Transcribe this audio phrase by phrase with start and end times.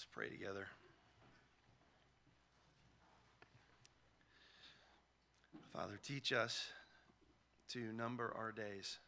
[0.00, 0.66] Let's pray together.
[5.74, 6.68] Father, teach us
[7.72, 8.98] to number our days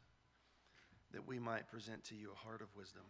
[1.14, 3.04] that we might present to you a heart of wisdom.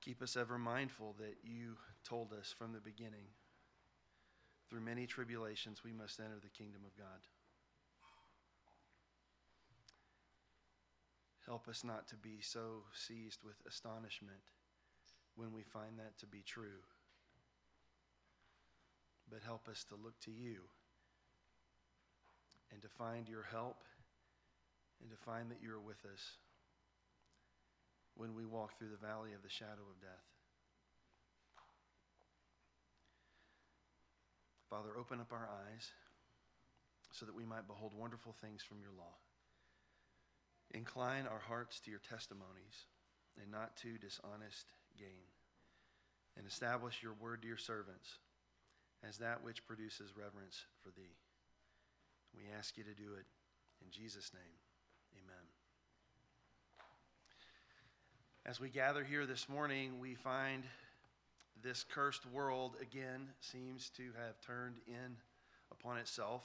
[0.00, 1.74] Keep us ever mindful that you
[2.04, 3.26] told us from the beginning,
[4.68, 7.18] through many tribulations, we must enter the kingdom of God.
[11.50, 14.38] Help us not to be so seized with astonishment
[15.34, 16.78] when we find that to be true,
[19.28, 20.62] but help us to look to you
[22.70, 23.82] and to find your help
[25.02, 26.38] and to find that you're with us
[28.14, 30.30] when we walk through the valley of the shadow of death.
[34.70, 35.90] Father, open up our eyes
[37.10, 39.18] so that we might behold wonderful things from your law.
[40.72, 42.86] Incline our hearts to your testimonies
[43.40, 44.66] and not to dishonest
[44.98, 45.28] gain.
[46.36, 48.18] And establish your word to your servants
[49.06, 51.16] as that which produces reverence for thee.
[52.36, 53.26] We ask you to do it
[53.82, 54.42] in Jesus' name.
[55.16, 55.44] Amen.
[58.46, 60.64] As we gather here this morning, we find
[61.62, 65.16] this cursed world again seems to have turned in
[65.70, 66.42] upon itself.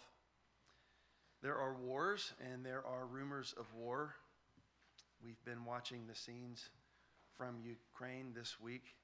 [1.42, 4.16] There are wars and there are rumors of war.
[5.24, 6.70] We've been watching the scenes
[7.38, 8.96] from Ukraine this week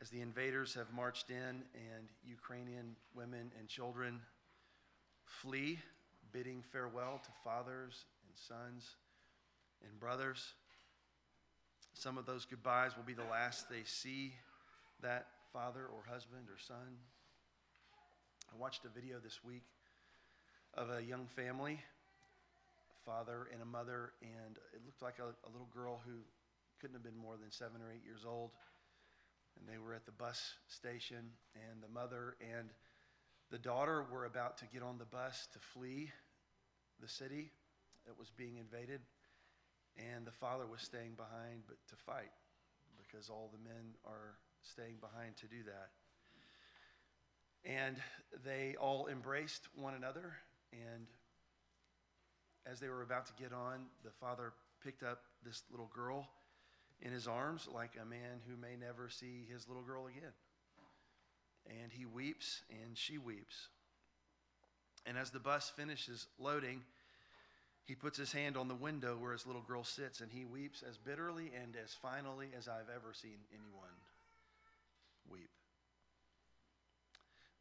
[0.00, 4.20] as the invaders have marched in and Ukrainian women and children
[5.24, 5.78] flee,
[6.32, 8.96] bidding farewell to fathers and sons
[9.88, 10.54] and brothers.
[11.94, 14.32] Some of those goodbyes will be the last they see
[15.02, 16.98] that father or husband or son.
[18.52, 19.62] I watched a video this week
[20.74, 21.80] of a young family,
[22.90, 26.12] a father and a mother, and it looked like a, a little girl who
[26.80, 28.50] couldn't have been more than seven or eight years old.
[29.58, 32.70] And they were at the bus station, and the mother and
[33.50, 36.10] the daughter were about to get on the bus to flee
[37.00, 37.50] the city
[38.06, 39.00] that was being invaded,
[39.96, 42.32] and the father was staying behind but to fight
[42.96, 45.90] because all the men are staying behind to do that.
[47.64, 47.96] And
[48.44, 50.32] they all embraced one another,
[50.72, 51.06] and
[52.70, 54.52] as they were about to get on, the father
[54.82, 56.28] picked up this little girl
[57.00, 60.32] in his arms like a man who may never see his little girl again.
[61.66, 63.68] And he weeps, and she weeps.
[65.06, 66.82] And as the bus finishes loading,
[67.84, 70.82] he puts his hand on the window where his little girl sits, and he weeps
[70.88, 73.90] as bitterly and as finally as I've ever seen anyone
[75.28, 75.50] weep.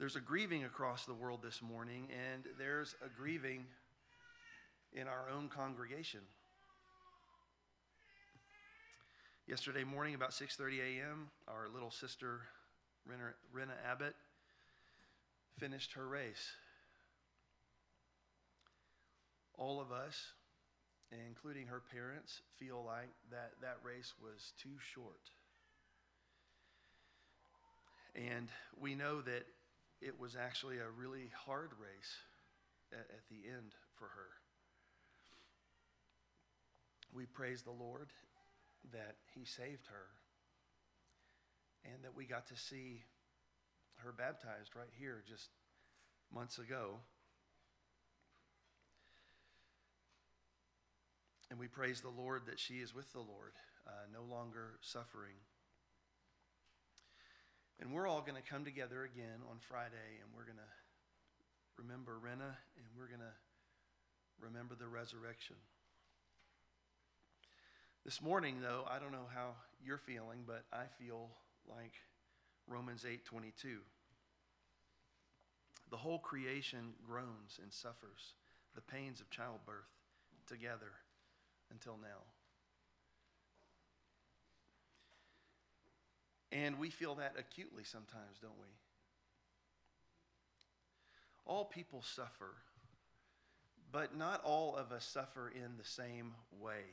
[0.01, 3.67] There's a grieving across the world this morning, and there's a grieving
[4.93, 6.21] in our own congregation.
[9.45, 12.41] Yesterday morning, about 6:30 a.m., our little sister
[13.05, 14.15] Rena Abbott
[15.59, 16.49] finished her race.
[19.53, 20.33] All of us,
[21.27, 25.29] including her parents, feel like that that race was too short.
[28.15, 29.45] And we know that
[30.01, 32.15] it was actually a really hard race
[32.91, 34.29] at, at the end for her.
[37.13, 38.09] We praise the Lord
[38.91, 40.07] that He saved her
[41.85, 43.03] and that we got to see
[43.97, 45.49] her baptized right here just
[46.33, 46.97] months ago.
[51.49, 53.53] And we praise the Lord that she is with the Lord,
[53.85, 55.35] uh, no longer suffering.
[57.81, 60.73] And we're all going to come together again on Friday and we're going to
[61.81, 63.35] remember Rena and we're going to
[64.39, 65.55] remember the resurrection.
[68.05, 71.29] This morning though, I don't know how you're feeling, but I feel
[71.67, 71.93] like
[72.67, 73.77] Romans 8:22.
[75.89, 78.35] The whole creation groans and suffers
[78.75, 79.89] the pains of childbirth
[80.45, 80.93] together
[81.71, 82.21] until now.
[86.51, 88.67] And we feel that acutely sometimes, don't we?
[91.45, 92.55] All people suffer,
[93.91, 96.83] but not all of us suffer in the same way.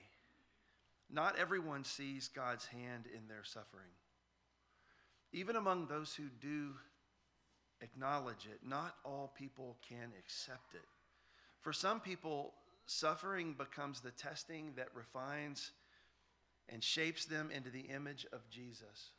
[1.11, 3.91] Not everyone sees God's hand in their suffering.
[5.33, 6.75] Even among those who do
[7.81, 10.87] acknowledge it, not all people can accept it.
[11.61, 12.55] For some people,
[12.87, 15.73] suffering becomes the testing that refines
[16.69, 19.11] and shapes them into the image of Jesus.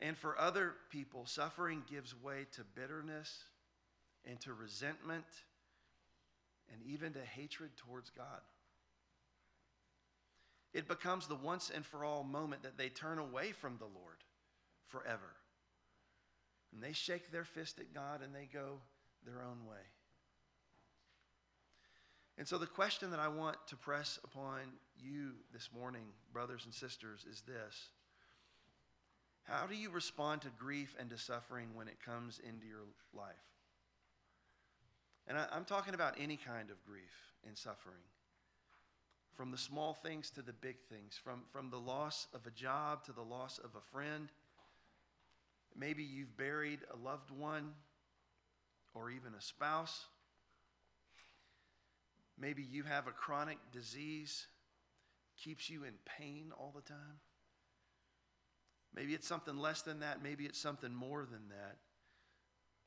[0.00, 3.44] And for other people, suffering gives way to bitterness
[4.24, 5.24] and to resentment
[6.72, 8.40] and even to hatred towards God.
[10.74, 14.24] it becomes the once and for all moment that they turn away from the Lord
[14.88, 15.36] forever.
[16.72, 18.80] And they shake their fist at God and they go
[19.24, 19.78] their own way.
[22.36, 24.58] And so, the question that I want to press upon
[24.98, 26.02] you this morning,
[26.32, 27.90] brothers and sisters, is this
[29.44, 33.34] How do you respond to grief and to suffering when it comes into your life?
[35.26, 38.02] And I, am talking about any kind of grief and suffering,
[39.34, 43.04] from the small things to the big things, from, from the loss of a job
[43.04, 44.28] to the loss of a friend.
[45.76, 47.72] Maybe you've buried a loved one
[48.94, 50.06] or even a spouse.
[52.38, 54.46] Maybe you have a chronic disease,
[55.36, 57.20] keeps you in pain all the time.
[58.94, 60.22] Maybe it's something less than that.
[60.22, 61.76] Maybe it's something more than that.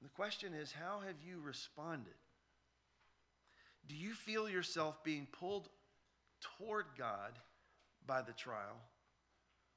[0.01, 2.13] The question is, how have you responded?
[3.87, 5.69] Do you feel yourself being pulled
[6.59, 7.31] toward God
[8.05, 8.77] by the trial?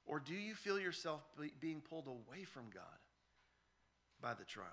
[0.06, 1.20] Or do you feel yourself
[1.60, 2.82] being pulled away from God
[4.20, 4.66] by the trial?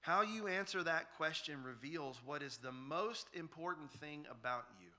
[0.00, 4.90] How you answer that question reveals what is the most important thing about you.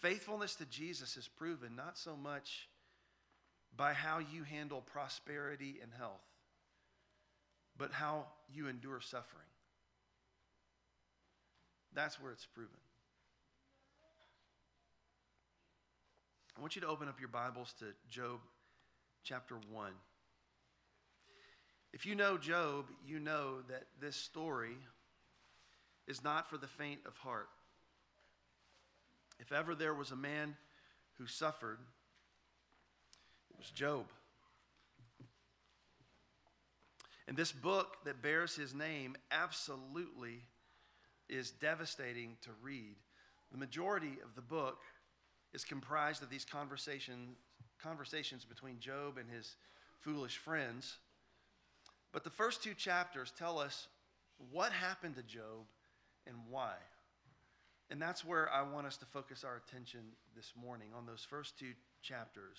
[0.00, 2.68] Faithfulness to Jesus is proven not so much
[3.76, 6.24] by how you handle prosperity and health,
[7.76, 9.46] but how you endure suffering.
[11.94, 12.70] That's where it's proven.
[16.56, 18.40] I want you to open up your Bibles to Job
[19.22, 19.92] chapter 1.
[21.92, 24.76] If you know Job, you know that this story
[26.06, 27.48] is not for the faint of heart.
[29.40, 30.54] If ever there was a man
[31.18, 31.78] who suffered,
[33.50, 34.06] it was Job.
[37.26, 40.42] And this book that bears his name absolutely
[41.28, 42.96] is devastating to read.
[43.52, 44.78] The majority of the book
[45.54, 47.36] is comprised of these conversation,
[47.82, 49.56] conversations between Job and his
[50.00, 50.98] foolish friends.
[52.12, 53.86] But the first two chapters tell us
[54.50, 55.66] what happened to Job
[56.26, 56.74] and why.
[57.90, 60.00] And that's where I want us to focus our attention
[60.36, 61.72] this morning on those first two
[62.02, 62.58] chapters.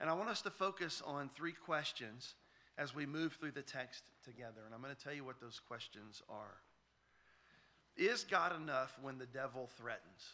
[0.00, 2.34] And I want us to focus on three questions
[2.78, 4.60] as we move through the text together.
[4.64, 6.56] And I'm going to tell you what those questions are.
[7.96, 10.32] Is God enough when the devil threatens?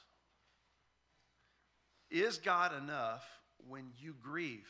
[2.10, 3.24] Is God enough
[3.66, 4.68] when you grieve?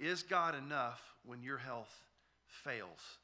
[0.00, 1.94] Is God enough when your health
[2.48, 3.18] fails?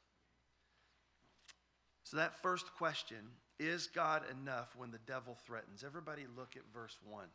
[2.03, 3.17] So, that first question
[3.59, 5.83] is God enough when the devil threatens?
[5.85, 7.25] Everybody, look at verse 1.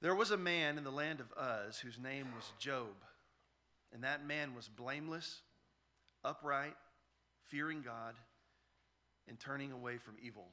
[0.00, 2.94] There was a man in the land of Uz whose name was Job,
[3.92, 5.42] and that man was blameless,
[6.24, 6.74] upright,
[7.46, 8.14] fearing God,
[9.28, 10.48] and turning away from evil.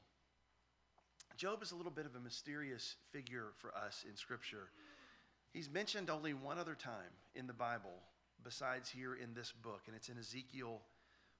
[1.36, 4.68] Job is a little bit of a mysterious figure for us in Scripture.
[5.52, 8.02] He's mentioned only one other time in the Bible
[8.44, 10.80] besides here in this book, and it's in Ezekiel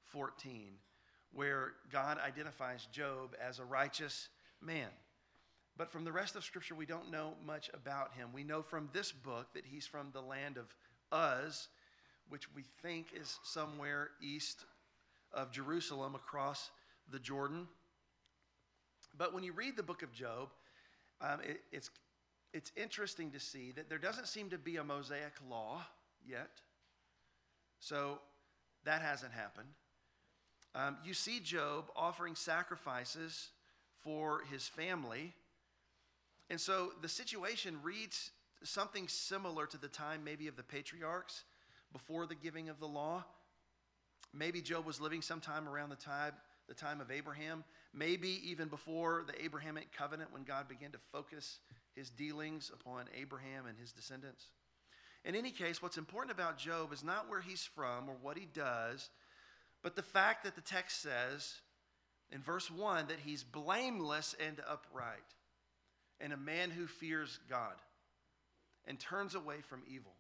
[0.07, 0.73] 14,
[1.33, 4.29] where God identifies Job as a righteous
[4.61, 4.89] man.
[5.77, 8.31] But from the rest of Scripture, we don't know much about him.
[8.35, 10.75] We know from this book that he's from the land of
[11.13, 11.69] Uz,
[12.29, 14.65] which we think is somewhere east
[15.33, 16.71] of Jerusalem across
[17.11, 17.67] the Jordan.
[19.17, 20.49] But when you read the book of Job,
[21.21, 21.91] um, it, it's
[22.53, 25.83] it's interesting to see that there doesn't seem to be a Mosaic law
[26.27, 26.51] yet.
[27.79, 28.19] So
[28.85, 29.69] that hasn't happened.
[30.75, 33.49] Um, you see Job offering sacrifices
[34.03, 35.35] for his family.
[36.49, 38.31] And so the situation reads
[38.63, 41.45] something similar to the time maybe of the patriarchs
[41.93, 43.25] before the giving of the law.
[44.33, 46.33] Maybe Job was living sometime around the time,
[46.69, 51.59] the time of Abraham, maybe even before the Abrahamic covenant when God began to focus
[51.97, 54.47] his dealings upon Abraham and his descendants.
[55.25, 58.47] In any case, what's important about Job is not where he's from or what he
[58.47, 59.11] does,
[59.83, 61.55] but the fact that the text says
[62.33, 65.19] in verse 1 that he's blameless and upright,
[66.21, 67.75] and a man who fears God
[68.87, 70.13] and turns away from evil.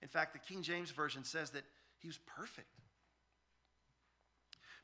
[0.00, 1.64] In fact, the King James Version says that
[1.98, 2.68] he was perfect.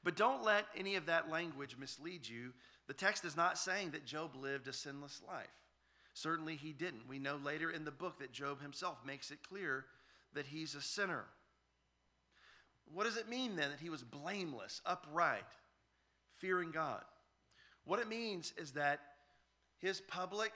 [0.04, 2.52] But don't let any of that language mislead you.
[2.86, 5.46] The text is not saying that Job lived a sinless life.
[6.14, 7.08] Certainly he didn't.
[7.08, 9.84] We know later in the book that Job himself makes it clear
[10.34, 11.24] that he's a sinner.
[12.92, 15.44] What does it mean then that he was blameless, upright,
[16.36, 17.02] fearing God?
[17.84, 19.00] What it means is that
[19.78, 20.52] his public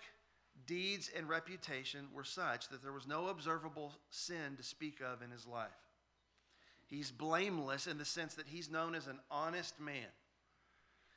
[0.67, 5.31] deeds and reputation were such that there was no observable sin to speak of in
[5.31, 5.71] his life.
[6.87, 10.09] He's blameless in the sense that he's known as an honest man.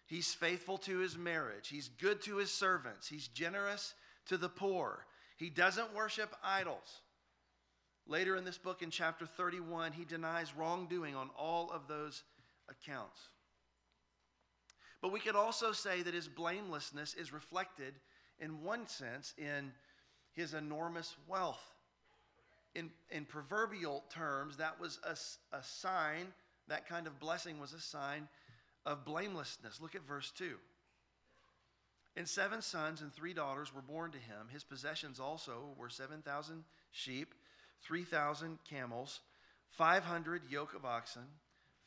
[0.06, 1.68] He's faithful to his marriage.
[1.68, 3.08] He's good to his servants.
[3.08, 3.94] He's generous
[4.28, 5.06] to the poor.
[5.38, 7.02] He doesn't worship idols.
[8.08, 12.24] Later in this book, in chapter 31, he denies wrongdoing on all of those
[12.70, 13.20] accounts.
[15.02, 17.96] But we could also say that his blamelessness is reflected,
[18.40, 19.72] in one sense, in
[20.34, 21.62] his enormous wealth.
[22.76, 26.28] In, in proverbial terms, that was a, a sign,
[26.68, 28.28] that kind of blessing was a sign
[28.86, 29.82] of blamelessness.
[29.82, 30.56] Look at verse 2.
[32.18, 34.48] And seven sons and three daughters were born to him.
[34.52, 37.34] His possessions also were 7,000 sheep,
[37.86, 39.22] 3,000 camels,
[39.72, 41.24] 500 yoke of oxen,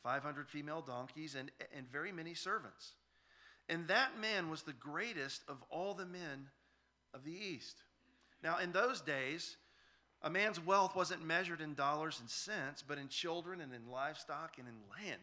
[0.03, 2.93] 500 female donkeys, and, and very many servants.
[3.67, 6.47] And that man was the greatest of all the men
[7.13, 7.75] of the East.
[8.43, 9.57] Now, in those days,
[10.21, 14.57] a man's wealth wasn't measured in dollars and cents, but in children and in livestock
[14.57, 15.21] and in land.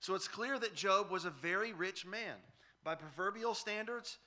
[0.00, 2.36] So it's clear that Job was a very rich man.
[2.84, 4.18] By proverbial standards,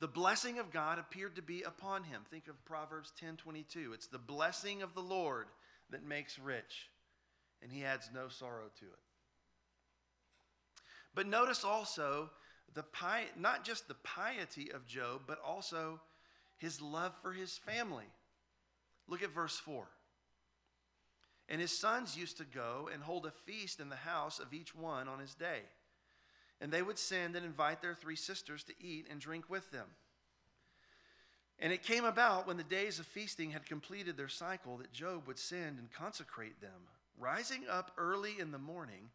[0.00, 2.24] the blessing of God appeared to be upon him.
[2.30, 3.92] Think of Proverbs 10:22.
[3.92, 5.48] It's the blessing of the Lord
[5.90, 6.90] that makes rich,
[7.60, 8.98] and he adds no sorrow to it.
[11.14, 12.30] But notice also
[12.72, 16.00] the pi- not just the piety of Job, but also
[16.56, 18.10] his love for his family.
[19.06, 19.90] Look at verse 4.
[21.48, 24.74] And his sons used to go and hold a feast in the house of each
[24.74, 25.62] one on his day.
[26.60, 29.86] And they would send and invite their three sisters to eat and drink with them.
[31.58, 35.26] And it came about when the days of feasting had completed their cycle that Job
[35.26, 36.88] would send and consecrate them,
[37.18, 39.10] rising up early in the morning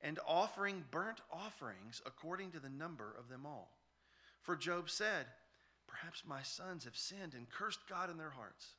[0.00, 3.72] and offering burnt offerings according to the number of them all.
[4.42, 5.26] For Job said,
[5.88, 8.74] Perhaps my sons have sinned and cursed God in their hearts.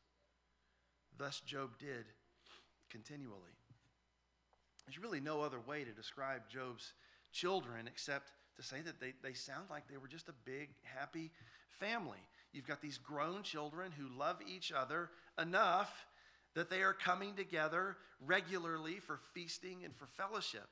[1.17, 2.05] Thus Job did
[2.89, 3.57] continually.
[4.85, 6.93] There's really no other way to describe Job's
[7.31, 11.31] children except to say that they, they sound like they were just a big, happy
[11.79, 12.19] family.
[12.51, 15.09] You've got these grown children who love each other
[15.39, 15.93] enough
[16.55, 17.95] that they are coming together
[18.25, 20.67] regularly for feasting and for fellowship.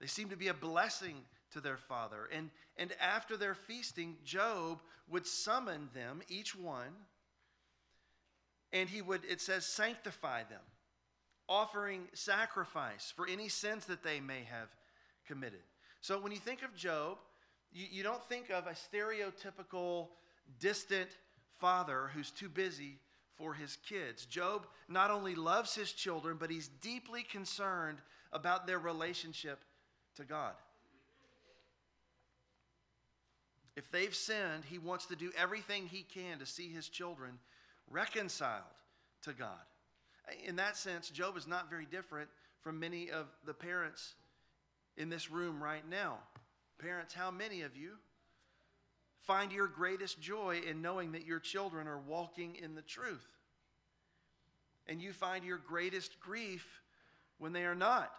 [0.00, 1.16] They seem to be a blessing
[1.52, 2.28] to their father.
[2.32, 6.94] And, and after their feasting, Job would summon them, each one,
[8.72, 10.60] and he would, it says, sanctify them
[11.48, 14.68] offering sacrifice for any sins that they may have
[15.32, 15.62] committed.
[16.02, 17.16] So when you think of Job,
[17.72, 20.08] you, you don't think of a stereotypical,
[20.60, 21.08] distant
[21.58, 22.98] father who's too busy
[23.38, 24.26] for his kids.
[24.26, 27.98] Job not only loves his children, but he's deeply concerned
[28.32, 29.60] about their relationship
[30.16, 30.52] to God.
[33.74, 37.38] If they've sinned, he wants to do everything he can to see his children
[37.90, 38.64] reconciled
[39.22, 39.64] to God.
[40.44, 42.28] In that sense, Job is not very different
[42.60, 44.14] from many of the parents
[44.96, 46.18] in this room right now.
[46.78, 47.92] Parents, how many of you
[49.20, 53.26] find your greatest joy in knowing that your children are walking in the truth?
[54.86, 56.66] And you find your greatest grief
[57.38, 58.10] when they are not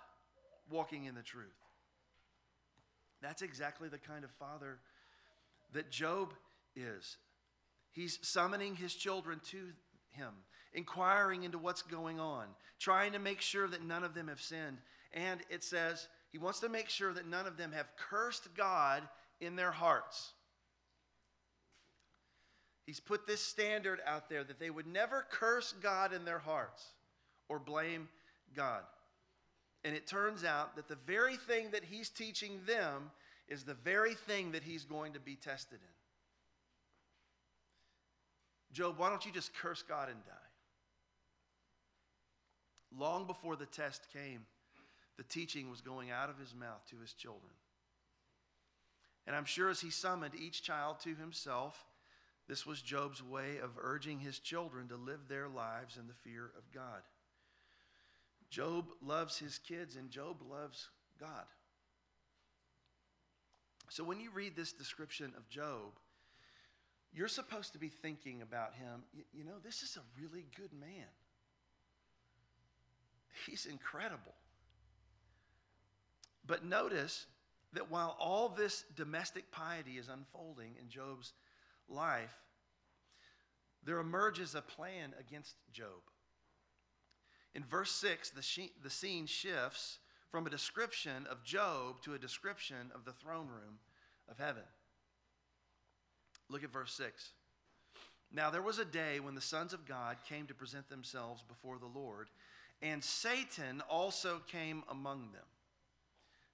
[0.69, 1.57] walking in the truth.
[3.21, 4.79] That's exactly the kind of father
[5.73, 6.33] that Job
[6.75, 7.17] is.
[7.91, 9.57] He's summoning his children to
[10.11, 10.33] him
[10.73, 12.45] inquiring into what's going on,
[12.79, 14.77] trying to make sure that none of them have sinned.
[15.13, 19.03] And it says he wants to make sure that none of them have cursed God
[19.39, 20.33] in their hearts.
[22.87, 26.83] He's put this standard out there that they would never curse God in their hearts
[27.49, 28.09] or blame
[28.55, 28.81] God.
[29.85, 33.11] And it turns out that the very thing that he's teaching them
[33.47, 35.87] is the very thing that he's going to be tested in.
[38.73, 40.31] Job, why don't you just curse God and die?
[42.97, 44.47] Long before the test came,
[45.17, 47.51] the teaching was going out of his mouth to his children.
[49.25, 51.85] And I'm sure as he summoned each child to himself,
[52.47, 56.51] this was Job's way of urging his children to live their lives in the fear
[56.57, 57.01] of God.
[58.49, 60.89] Job loves his kids, and Job loves
[61.19, 61.45] God.
[63.89, 65.99] So when you read this description of Job,
[67.13, 69.03] you're supposed to be thinking about him.
[69.33, 71.07] You, know, this is a really good man.
[73.45, 74.33] He's incredible.
[76.45, 77.25] But notice
[77.73, 81.33] that while all this domestic piety is unfolding in Job's
[81.87, 82.35] life,
[83.83, 86.01] there emerges a plan against Job.
[87.55, 92.19] In verse 6, the, she- the scene shifts from a description of Job to a
[92.19, 93.79] description of the throne room
[94.29, 94.63] of heaven.
[96.49, 97.31] Look at verse 6.
[98.31, 101.77] Now there was a day when the sons of God came to present themselves before
[101.77, 102.29] the Lord
[102.83, 105.45] and Satan also came among them.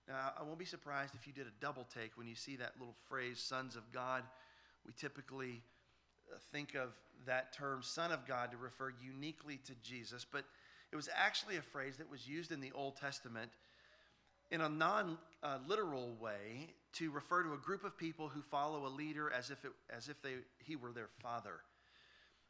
[0.10, 2.74] Now, I won't be surprised if you did a double take when you see that
[2.80, 4.24] little phrase, sons of God.
[4.86, 5.62] We typically
[6.34, 6.90] uh, think of
[7.28, 10.46] that term, son of God, to refer uniquely to Jesus, but
[10.92, 13.52] it was actually a phrase that was used in the Old Testament
[14.50, 18.88] in a non uh, literal way to refer to a group of people who follow
[18.88, 21.60] a leader as if, it, as if they, he were their father.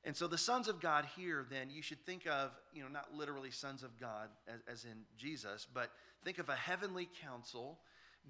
[0.05, 3.13] And so the sons of God here, then, you should think of, you know, not
[3.13, 5.91] literally sons of God as, as in Jesus, but
[6.23, 7.79] think of a heavenly council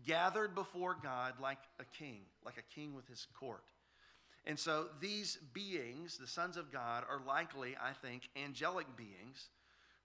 [0.06, 3.64] gathered before God like a king, like a king with his court.
[4.46, 9.50] And so these beings, the sons of God, are likely, I think, angelic beings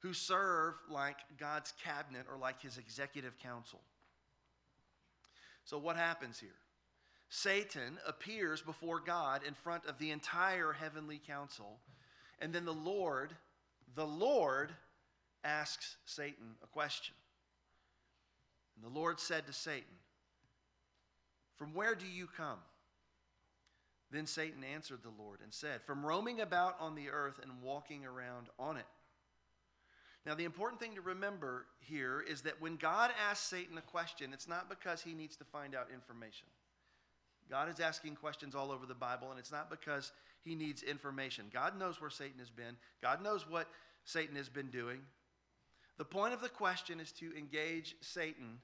[0.01, 3.81] who serve like God's cabinet or like his executive council.
[5.65, 6.51] So, what happens here?
[7.35, 11.81] Satan appears before God in front of the entire heavenly council,
[12.39, 13.35] and then the Lord,
[13.97, 14.71] the Lord,
[15.43, 17.17] asks Satan a question.
[18.77, 19.97] And the Lord said to Satan,
[21.57, 22.61] From where do you come?
[24.13, 28.07] Then Satan answered the Lord and said, From roaming about on the earth and walking
[28.07, 28.87] around on it.
[30.25, 34.33] Now, the important thing to remember here is that when God asks Satan a question,
[34.33, 36.47] it's not because he needs to find out information.
[37.51, 41.47] God is asking questions all over the Bible, and it's not because he needs information.
[41.53, 43.69] God knows where Satan has been, God knows what
[44.05, 45.01] Satan has been doing.
[45.97, 48.59] The point of the question is to engage Satan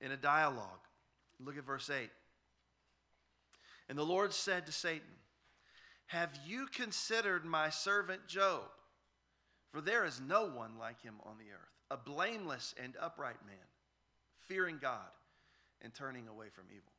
[0.00, 0.86] in a dialogue.
[1.40, 2.10] Look at verse 8.
[3.88, 5.08] And the Lord said to Satan,
[6.06, 8.62] Have you considered my servant Job?
[9.72, 13.56] For there is no one like him on the earth, a blameless and upright man,
[14.46, 15.08] fearing God
[15.80, 16.92] and turning away from evil.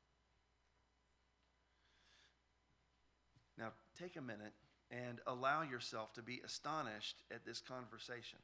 [3.58, 4.54] Now, take a minute
[4.92, 8.40] and allow yourself to be astonished at this conversation.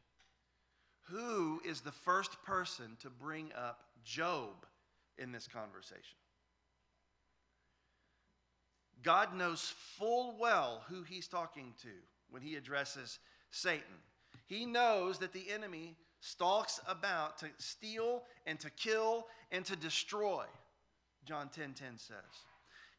[1.09, 4.65] Who is the first person to bring up Job
[5.17, 6.17] in this conversation?
[9.01, 11.89] God knows full well who he's talking to
[12.29, 13.19] when he addresses
[13.51, 13.83] Satan.
[14.47, 20.45] He knows that the enemy stalks about to steal and to kill and to destroy.
[21.25, 22.45] John 10:10 10, 10 says.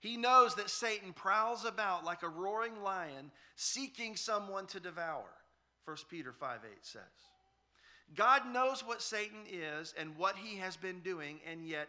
[0.01, 5.29] He knows that Satan prowls about like a roaring lion seeking someone to devour.
[5.85, 7.03] 1 Peter 5 8 says.
[8.15, 11.89] God knows what Satan is and what he has been doing, and yet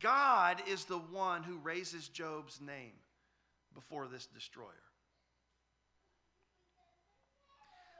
[0.00, 2.92] God is the one who raises Job's name
[3.74, 4.68] before this destroyer.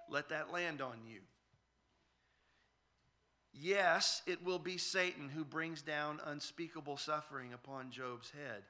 [0.08, 1.20] Let that land on you.
[3.52, 8.62] Yes, it will be Satan who brings down unspeakable suffering upon Job's head.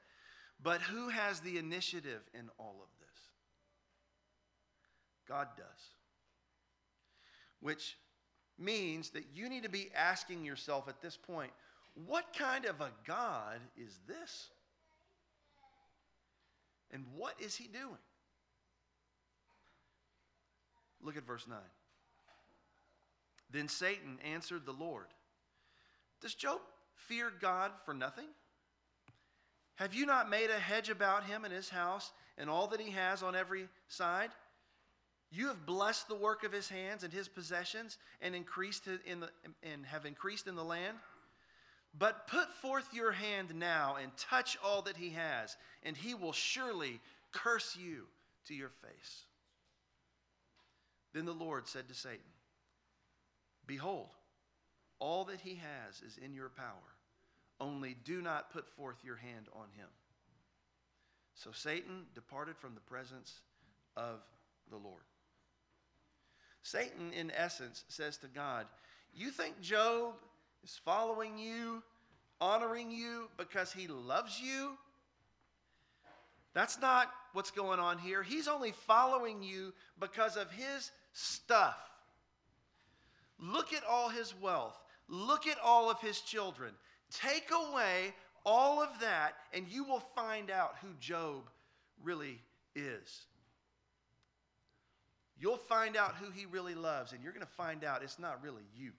[0.61, 3.19] But who has the initiative in all of this?
[5.27, 5.65] God does.
[7.59, 7.97] Which
[8.57, 11.51] means that you need to be asking yourself at this point
[12.05, 14.49] what kind of a God is this?
[16.91, 17.97] And what is he doing?
[21.01, 21.57] Look at verse 9.
[23.49, 25.07] Then Satan answered the Lord
[26.21, 26.59] Does Job
[26.95, 28.27] fear God for nothing?
[29.77, 32.91] Have you not made a hedge about him and his house and all that he
[32.91, 34.31] has on every side?
[35.31, 39.29] You have blessed the work of his hands and his possessions and increased in the,
[39.61, 40.97] and have increased in the land.
[41.97, 46.33] But put forth your hand now and touch all that he has, and he will
[46.33, 46.99] surely
[47.31, 48.03] curse you
[48.47, 49.25] to your face.
[51.13, 52.19] Then the Lord said to Satan,
[53.65, 54.09] Behold,
[54.99, 56.96] all that he has is in your power.
[57.59, 59.87] Only do not put forth your hand on him.
[61.33, 63.41] So Satan departed from the presence
[63.95, 64.19] of
[64.69, 65.03] the Lord.
[66.63, 68.65] Satan, in essence, says to God,
[69.15, 70.13] You think Job
[70.63, 71.81] is following you,
[72.41, 74.71] honoring you because he loves you?
[76.53, 78.23] That's not what's going on here.
[78.23, 81.77] He's only following you because of his stuff.
[83.39, 84.77] Look at all his wealth.
[85.07, 86.73] Look at all of his children.
[87.11, 88.13] Take away
[88.45, 91.49] all of that, and you will find out who Job
[92.03, 92.39] really
[92.75, 93.25] is.
[95.39, 98.41] You'll find out who he really loves, and you're going to find out it's not
[98.43, 98.91] really you.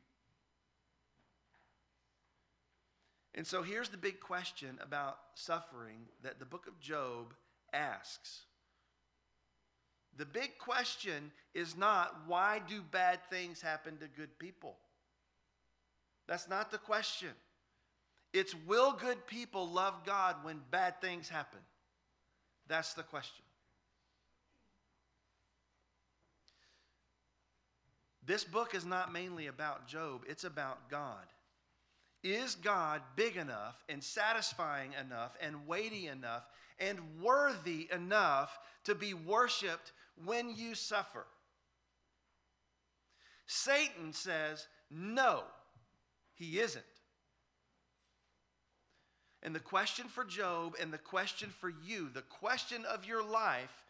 [3.35, 7.35] And so here's the big question about suffering that the book of Job
[7.73, 8.43] asks.
[10.17, 14.77] The big question is not why do bad things happen to good people?
[16.27, 17.31] That's not the question.
[18.33, 21.61] It's will good people love God when bad things happen?
[22.69, 23.45] That's the question.
[28.27, 31.25] This book is not mainly about Job, it's about God.
[32.23, 36.45] Is God big enough and satisfying enough and weighty enough
[36.79, 39.93] and worthy enough to be worshiped
[40.25, 41.25] when you suffer?
[43.47, 45.45] Satan says, no,
[46.35, 46.85] he isn't.
[49.43, 53.85] And the question for Job and the question for you, the question of your life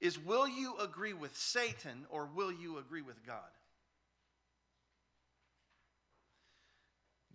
[0.00, 3.50] is will you agree with Satan or will you agree with God?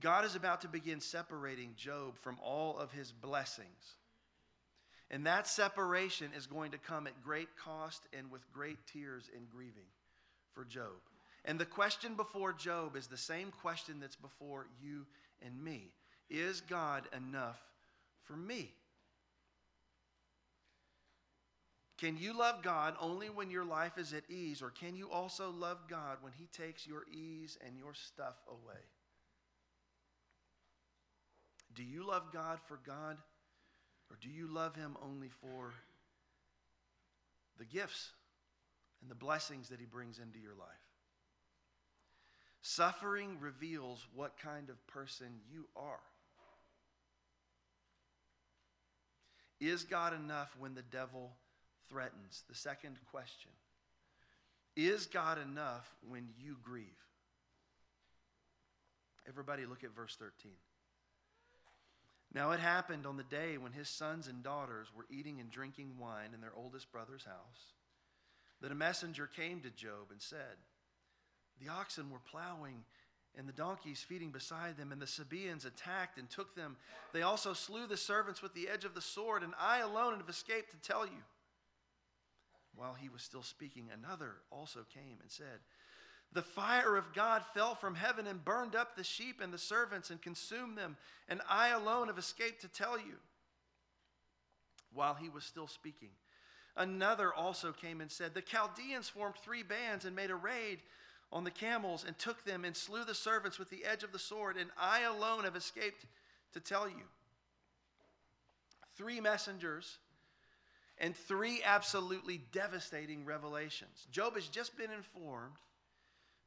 [0.01, 3.95] God is about to begin separating Job from all of his blessings.
[5.11, 9.49] And that separation is going to come at great cost and with great tears and
[9.49, 9.87] grieving
[10.53, 10.99] for Job.
[11.45, 15.05] And the question before Job is the same question that's before you
[15.45, 15.91] and me
[16.29, 17.61] Is God enough
[18.23, 18.71] for me?
[21.97, 25.49] Can you love God only when your life is at ease, or can you also
[25.51, 28.81] love God when He takes your ease and your stuff away?
[31.73, 33.17] Do you love God for God,
[34.09, 35.73] or do you love Him only for
[37.57, 38.11] the gifts
[39.01, 40.67] and the blessings that He brings into your life?
[42.61, 45.99] Suffering reveals what kind of person you are.
[49.59, 51.31] Is God enough when the devil
[51.89, 52.43] threatens?
[52.49, 53.51] The second question.
[54.75, 56.85] Is God enough when you grieve?
[59.27, 60.51] Everybody, look at verse 13.
[62.33, 65.93] Now it happened on the day when his sons and daughters were eating and drinking
[65.97, 67.73] wine in their oldest brother's house
[68.61, 70.57] that a messenger came to Job and said,
[71.61, 72.83] The oxen were plowing
[73.37, 76.77] and the donkeys feeding beside them, and the Sabaeans attacked and took them.
[77.13, 80.29] They also slew the servants with the edge of the sword, and I alone have
[80.29, 81.23] escaped to tell you.
[82.75, 85.59] While he was still speaking, another also came and said,
[86.33, 90.09] The fire of God fell from heaven and burned up the sheep and the servants
[90.09, 90.97] and consumed them,
[91.29, 93.15] and I alone have escaped to tell you.
[94.93, 96.11] While he was still speaking,
[96.75, 100.79] another also came and said, The Chaldeans formed three bands and made a raid
[101.31, 104.19] on the camels and took them and slew the servants with the edge of the
[104.19, 106.05] sword, and I alone have escaped
[106.53, 107.03] to tell you.
[108.95, 109.97] Three messengers
[110.97, 114.07] and three absolutely devastating revelations.
[114.11, 115.55] Job has just been informed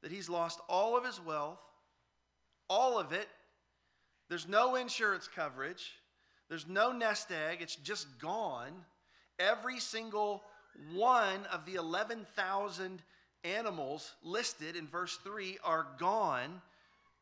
[0.02, 1.60] that he's lost all of his wealth,
[2.68, 3.28] all of it.
[4.28, 5.92] There's no insurance coverage,
[6.48, 8.72] there's no nest egg, it's just gone.
[9.38, 10.42] Every single
[10.94, 13.02] one of the 11,000
[13.44, 16.60] animals listed in verse 3 are gone.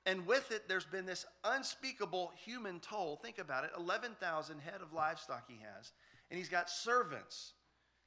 [0.04, 3.16] And with it, there's been this unspeakable human toll.
[3.16, 5.92] Think about it 11,000 head of livestock he has
[6.30, 7.52] and he's got servants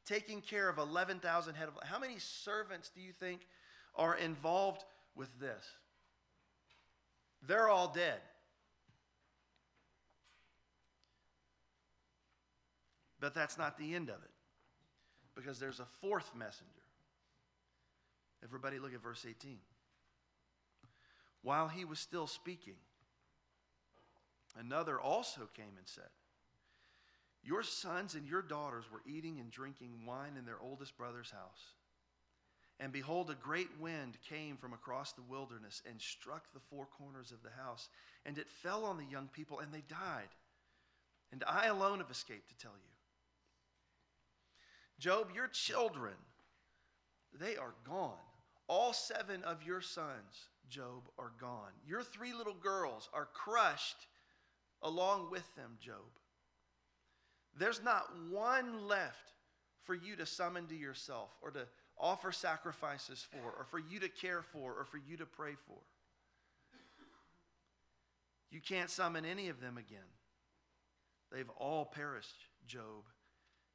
[0.06, 1.78] taking care of 11,000 head of.
[1.84, 3.42] How many servants do you think
[3.96, 4.84] are involved
[5.16, 5.64] with this?
[7.48, 8.20] They're all dead.
[13.20, 14.32] But that's not the end of it,
[15.36, 16.79] because there's a fourth messenger.
[18.44, 19.58] Everybody, look at verse 18.
[21.42, 22.76] While he was still speaking,
[24.58, 26.10] another also came and said,
[27.44, 31.74] your sons and your daughters were eating and drinking wine in their oldest brother's house.
[32.80, 37.32] And behold, a great wind came from across the wilderness and struck the four corners
[37.32, 37.90] of the house.
[38.26, 40.30] And it fell on the young people, and they died.
[41.32, 42.92] And I alone have escaped to tell you.
[45.00, 46.16] Job, your children,
[47.38, 48.16] they are gone.
[48.70, 51.72] All seven of your sons, Job, are gone.
[51.88, 54.06] Your three little girls are crushed
[54.84, 55.96] along with them, Job.
[57.58, 59.34] There's not one left
[59.84, 61.66] for you to summon to yourself or to
[61.98, 65.80] offer sacrifices for or for you to care for or for you to pray for.
[68.52, 70.00] You can't summon any of them again.
[71.32, 73.06] They've all perished, Job,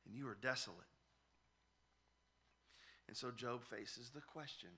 [0.07, 0.79] and you are desolate.
[3.15, 4.71] And so Job faces the question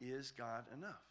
[0.00, 1.04] Is God enough?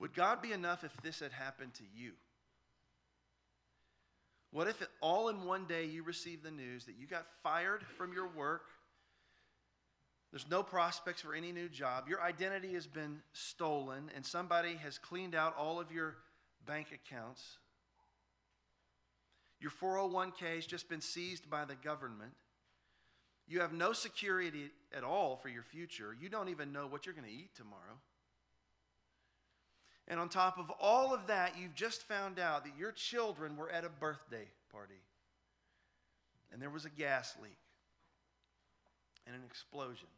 [0.00, 2.12] Would God be enough if this had happened to you?
[4.52, 8.14] What if all in one day you receive the news that you got fired from
[8.14, 8.62] your work?
[10.30, 12.08] There's no prospects for any new job.
[12.08, 16.16] Your identity has been stolen, and somebody has cleaned out all of your
[16.66, 17.58] bank accounts.
[19.60, 22.32] Your 401k has just been seized by the government.
[23.48, 26.14] You have no security at all for your future.
[26.20, 27.98] You don't even know what you're going to eat tomorrow.
[30.06, 33.70] And on top of all of that, you've just found out that your children were
[33.70, 35.00] at a birthday party.
[36.52, 37.58] And there was a gas leak
[39.26, 40.08] and an explosion.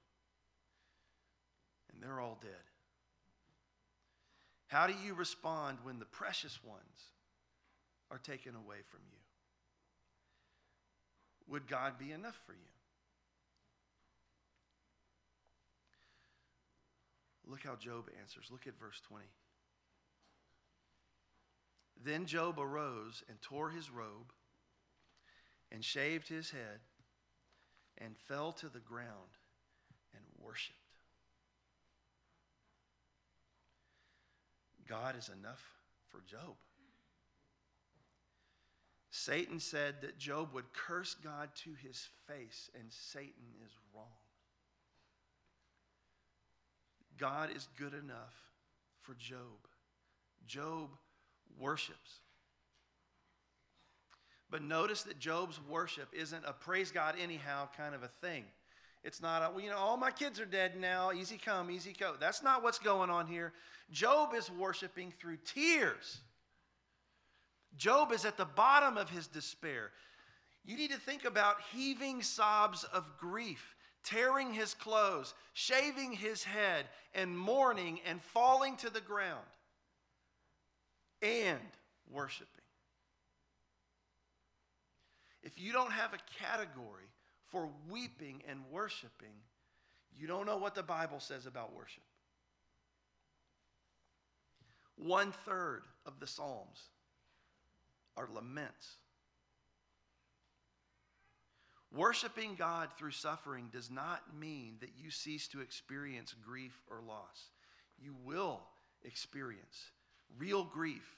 [1.92, 2.50] And they're all dead.
[4.68, 6.80] How do you respond when the precious ones
[8.10, 9.18] are taken away from you?
[11.48, 12.58] Would God be enough for you?
[17.50, 18.46] Look how Job answers.
[18.50, 19.24] Look at verse 20.
[22.02, 24.32] Then Job arose and tore his robe
[25.72, 26.80] and shaved his head
[27.98, 29.36] and fell to the ground
[30.14, 30.76] and worshiped.
[34.88, 35.62] God is enough
[36.08, 36.56] for Job.
[39.10, 44.06] Satan said that Job would curse God to his face, and Satan is wrong.
[47.20, 48.34] God is good enough
[49.02, 49.38] for Job.
[50.46, 50.88] Job
[51.60, 52.20] worships.
[54.50, 58.44] But notice that Job's worship isn't a praise God anyhow kind of a thing.
[59.04, 61.94] It's not a, well, you know, all my kids are dead now, easy come, easy
[61.98, 62.14] go.
[62.18, 63.52] That's not what's going on here.
[63.90, 66.20] Job is worshiping through tears.
[67.76, 69.90] Job is at the bottom of his despair.
[70.64, 76.86] You need to think about heaving sobs of grief, tearing his clothes, shaving his head,
[77.14, 79.38] and mourning and falling to the ground
[81.22, 81.58] and
[82.10, 82.48] worshiping.
[85.42, 87.08] If you don't have a category
[87.48, 89.34] for weeping and worshiping,
[90.18, 92.02] you don't know what the Bible says about worship.
[94.96, 96.80] One third of the Psalms
[98.16, 98.96] are laments.
[101.92, 107.50] Worshiping God through suffering does not mean that you cease to experience grief or loss.
[108.00, 108.60] You will
[109.04, 109.90] experience
[110.38, 111.16] real grief,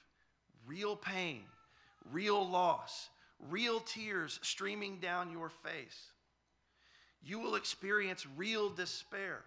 [0.67, 1.43] real pain,
[2.11, 3.11] real loss,
[3.51, 6.07] real tears streaming down your face.
[7.23, 9.41] You will experience real despair.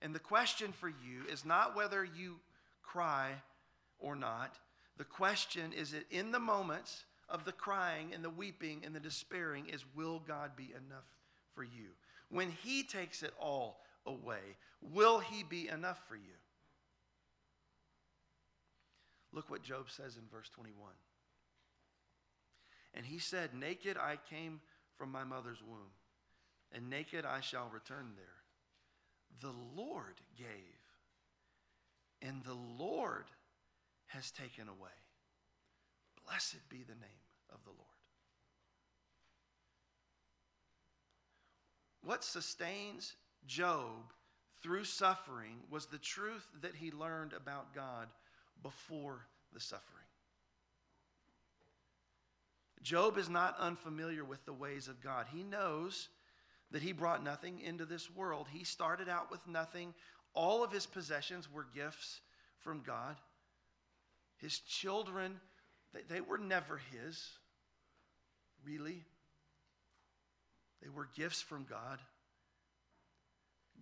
[0.00, 2.36] And the question for you is not whether you
[2.82, 3.32] cry
[3.98, 4.56] or not.
[4.96, 9.00] The question is that in the moments of the crying and the weeping and the
[9.00, 11.06] despairing is will God be enough
[11.54, 11.90] for you?
[12.30, 16.38] When he takes it all away, will he be enough for you?
[19.32, 20.90] Look what Job says in verse 21.
[22.94, 24.60] And he said, Naked I came
[24.96, 25.92] from my mother's womb,
[26.72, 28.24] and naked I shall return there.
[29.40, 30.48] The Lord gave,
[32.22, 33.26] and the Lord
[34.06, 34.88] has taken away.
[36.28, 37.88] Blessed be the name of the Lord.
[42.02, 43.14] What sustains
[43.46, 44.12] Job
[44.62, 48.08] through suffering was the truth that he learned about God
[48.62, 49.84] before the suffering.
[52.82, 55.26] Job is not unfamiliar with the ways of God.
[55.32, 56.08] He knows
[56.70, 58.46] that he brought nothing into this world.
[58.52, 59.94] He started out with nothing.
[60.34, 62.20] All of his possessions were gifts
[62.58, 63.16] from God.
[64.36, 65.40] His children,
[66.08, 67.28] they, were never his,
[68.64, 69.02] really.
[70.82, 71.98] They were gifts from God.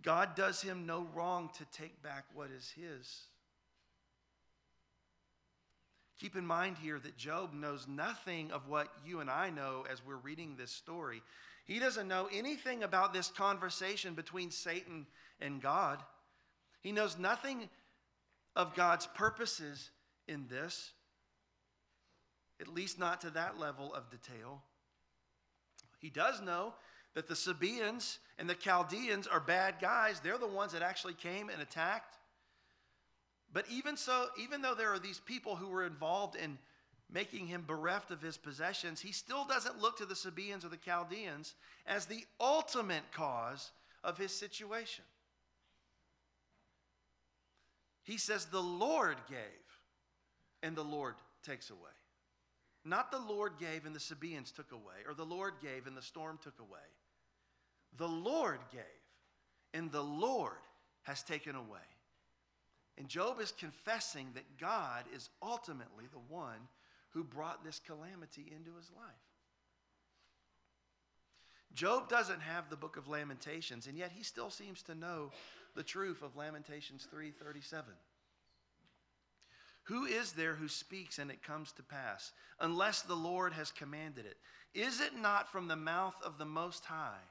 [0.01, 3.23] God does him no wrong to take back what is his.
[6.19, 10.03] Keep in mind here that Job knows nothing of what you and I know as
[10.03, 11.21] we're reading this story.
[11.65, 15.05] He doesn't know anything about this conversation between Satan
[15.39, 16.01] and God.
[16.81, 17.69] He knows nothing
[18.55, 19.91] of God's purposes
[20.27, 20.91] in this,
[22.59, 24.61] at least not to that level of detail.
[25.99, 26.73] He does know
[27.15, 30.19] that the Sabaeans and the Chaldeans are bad guys.
[30.19, 32.17] They're the ones that actually came and attacked
[33.53, 36.57] but even so, even though there are these people who were involved in
[37.09, 40.77] making him bereft of his possessions, he still doesn't look to the Sabaeans or the
[40.77, 43.71] Chaldeans as the ultimate cause
[44.03, 45.05] of his situation.
[48.03, 49.37] He says, The Lord gave,
[50.61, 51.96] and the Lord takes away.
[52.87, 56.01] Not the Lord gave and the Sabaeans took away, or the Lord gave and the
[56.01, 56.79] storm took away.
[57.97, 58.81] The Lord gave,
[59.73, 60.53] and the Lord
[61.03, 61.79] has taken away.
[62.97, 66.67] And Job is confessing that God is ultimately the one
[67.09, 69.03] who brought this calamity into his life.
[71.73, 75.31] Job doesn't have the book of Lamentations, and yet he still seems to know
[75.75, 77.83] the truth of Lamentations 3:37.
[79.87, 84.25] Who is there who speaks and it comes to pass, unless the Lord has commanded
[84.25, 84.37] it?
[84.73, 87.23] Is it not from the mouth of the Most High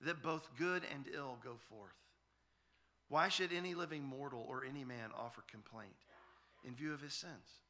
[0.00, 1.94] that both good and ill go forth?
[3.08, 5.94] Why should any living mortal or any man offer complaint
[6.64, 7.60] in view of his sins?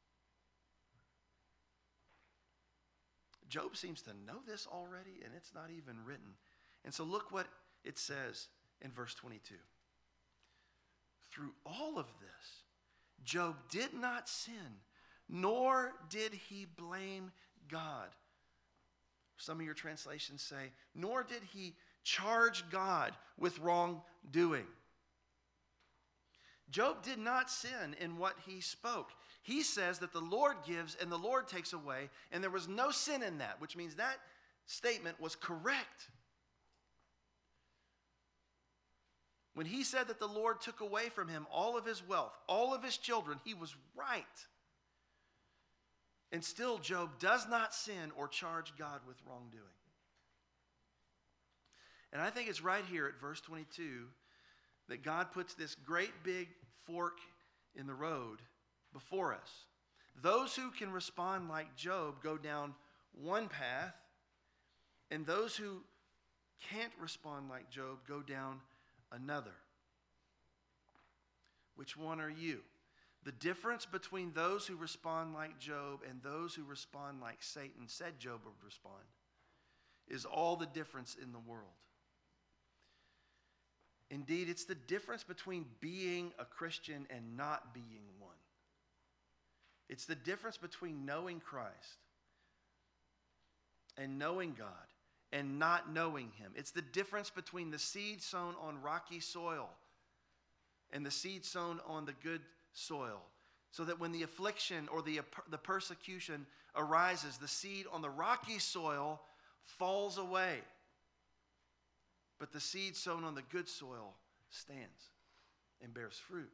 [3.47, 6.33] Job seems to know this already, and it's not even written.
[6.83, 7.47] And so look what
[7.83, 8.47] it says
[8.81, 9.53] in verse 22.
[11.31, 12.63] Through all of this,
[13.23, 14.79] Job did not sin,
[15.29, 17.31] nor did he blame
[17.69, 18.07] God.
[19.37, 24.67] Some of your translations say, nor did he charge God with wrongdoing.
[26.69, 29.09] Job did not sin in what he spoke.
[29.43, 32.91] He says that the Lord gives and the Lord takes away, and there was no
[32.91, 34.17] sin in that, which means that
[34.67, 36.09] statement was correct.
[39.53, 42.73] When he said that the Lord took away from him all of his wealth, all
[42.73, 44.23] of his children, he was right.
[46.31, 49.63] And still, Job does not sin or charge God with wrongdoing.
[52.13, 54.05] And I think it's right here at verse 22
[54.87, 56.47] that God puts this great big
[56.85, 57.17] fork
[57.75, 58.39] in the road
[58.93, 59.49] before us.
[60.21, 62.73] Those who can respond like Job go down
[63.13, 63.95] one path,
[65.09, 65.81] and those who
[66.69, 68.59] can't respond like Job go down
[69.11, 69.53] another.
[71.75, 72.59] Which one are you?
[73.23, 78.19] The difference between those who respond like Job and those who respond like Satan said
[78.19, 79.03] Job would respond
[80.07, 81.65] is all the difference in the world.
[84.09, 88.31] Indeed, it's the difference between being a Christian and not being one.
[89.87, 91.99] It's the difference between knowing Christ
[93.97, 94.67] and knowing God
[95.31, 96.51] and not knowing Him.
[96.55, 99.69] It's the difference between the seed sown on rocky soil
[100.93, 102.41] and the seed sown on the good
[102.73, 103.21] soil.
[103.71, 108.59] So that when the affliction or the, the persecution arises, the seed on the rocky
[108.59, 109.21] soil
[109.63, 110.59] falls away.
[112.37, 114.13] But the seed sown on the good soil
[114.49, 115.11] stands
[115.81, 116.51] and bears fruit.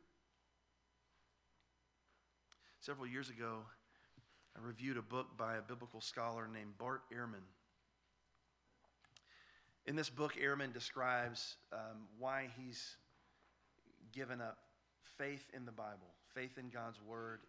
[2.81, 3.61] Several years ago,
[4.55, 7.43] I reviewed a book by a biblical scholar named Bart Ehrman.
[9.87, 12.97] In this book, Ehrman describes um, why he's
[14.11, 14.57] given up
[15.17, 17.39] faith in the Bible, faith in God's Word,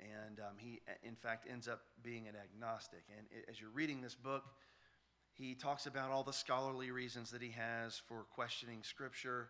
[0.00, 3.02] and um, he, in fact, ends up being an agnostic.
[3.18, 4.44] And as you're reading this book,
[5.34, 9.48] he talks about all the scholarly reasons that he has for questioning Scripture,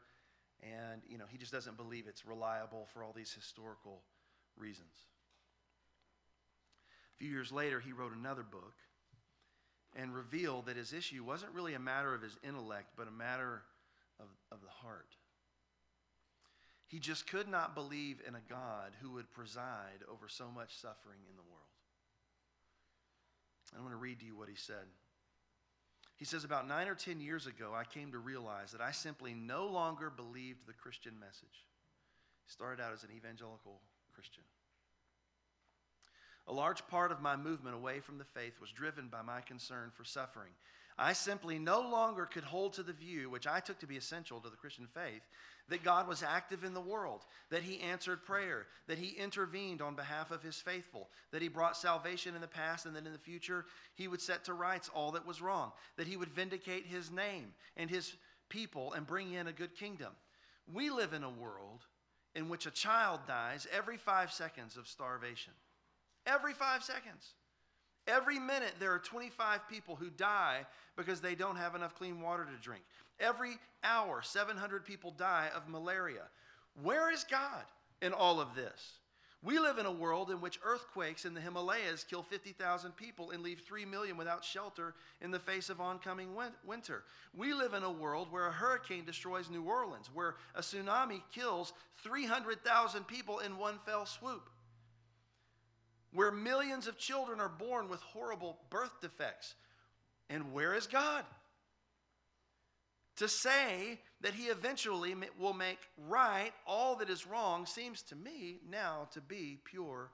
[0.60, 4.02] and you know he just doesn't believe it's reliable for all these historical
[4.56, 5.06] reasons.
[7.14, 8.74] A few years later, he wrote another book
[9.96, 13.62] and reveal that his issue wasn't really a matter of his intellect, but a matter
[14.18, 15.16] of, of the heart.
[16.86, 21.20] He just could not believe in a God who would preside over so much suffering
[21.28, 21.62] in the world.
[23.76, 24.84] I want to read to you what he said.
[26.16, 29.32] He says, About nine or ten years ago, I came to realize that I simply
[29.32, 31.64] no longer believed the Christian message.
[32.44, 33.80] He started out as an evangelical
[34.14, 34.44] Christian.
[36.48, 39.90] A large part of my movement away from the faith was driven by my concern
[39.94, 40.52] for suffering.
[40.98, 44.40] I simply no longer could hold to the view, which I took to be essential
[44.40, 45.22] to the Christian faith,
[45.68, 49.94] that God was active in the world, that He answered prayer, that He intervened on
[49.94, 53.18] behalf of His faithful, that He brought salvation in the past, and that in the
[53.18, 57.10] future He would set to rights all that was wrong, that He would vindicate His
[57.10, 58.12] name and His
[58.48, 60.12] people and bring in a good kingdom.
[60.72, 61.86] We live in a world
[62.34, 65.52] in which a child dies every five seconds of starvation.
[66.26, 67.34] Every five seconds.
[68.06, 72.44] Every minute, there are 25 people who die because they don't have enough clean water
[72.44, 72.82] to drink.
[73.20, 76.24] Every hour, 700 people die of malaria.
[76.82, 77.64] Where is God
[78.00, 78.98] in all of this?
[79.44, 83.42] We live in a world in which earthquakes in the Himalayas kill 50,000 people and
[83.42, 86.28] leave 3 million without shelter in the face of oncoming
[86.64, 87.02] winter.
[87.36, 91.72] We live in a world where a hurricane destroys New Orleans, where a tsunami kills
[92.04, 94.48] 300,000 people in one fell swoop,
[96.12, 99.54] where millions of children are born with horrible birth defects.
[100.28, 101.24] And where is God?
[103.16, 108.58] To say that he eventually will make right all that is wrong seems to me
[108.68, 110.10] now to be pure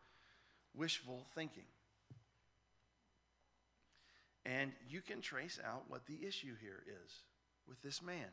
[0.75, 1.65] wishful thinking.
[4.45, 7.23] And you can trace out what the issue here is
[7.69, 8.29] with this man.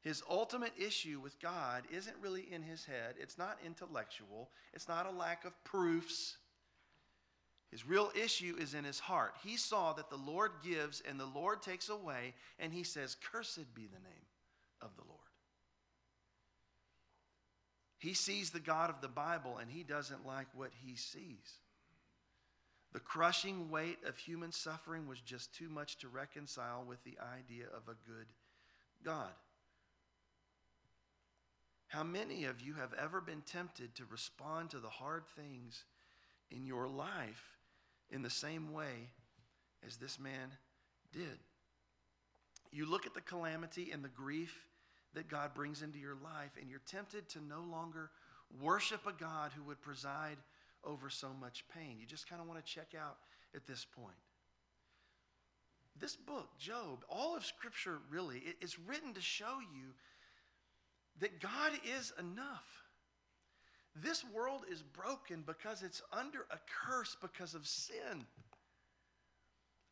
[0.00, 5.06] His ultimate issue with God isn't really in his head, it's not intellectual, it's not
[5.06, 6.36] a lack of proofs.
[7.74, 9.34] His real issue is in his heart.
[9.42, 13.74] He saw that the Lord gives and the Lord takes away, and he says, Cursed
[13.74, 14.26] be the name
[14.80, 15.18] of the Lord.
[17.98, 21.58] He sees the God of the Bible and he doesn't like what he sees.
[22.92, 27.64] The crushing weight of human suffering was just too much to reconcile with the idea
[27.76, 28.26] of a good
[29.04, 29.32] God.
[31.88, 35.82] How many of you have ever been tempted to respond to the hard things
[36.52, 37.53] in your life
[38.14, 39.10] in the same way
[39.86, 40.52] as this man
[41.12, 41.38] did.
[42.72, 44.54] You look at the calamity and the grief
[45.14, 48.10] that God brings into your life, and you're tempted to no longer
[48.62, 50.36] worship a God who would preside
[50.84, 51.96] over so much pain.
[52.00, 53.16] You just kind of want to check out
[53.54, 54.16] at this point.
[55.98, 59.92] This book, Job, all of Scripture really, is written to show you
[61.20, 62.83] that God is enough.
[64.02, 68.26] This world is broken because it's under a curse because of sin.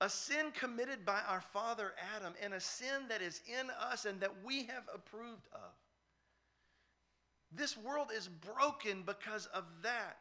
[0.00, 4.20] A sin committed by our father Adam, and a sin that is in us and
[4.20, 5.70] that we have approved of.
[7.54, 10.16] This world is broken because of that.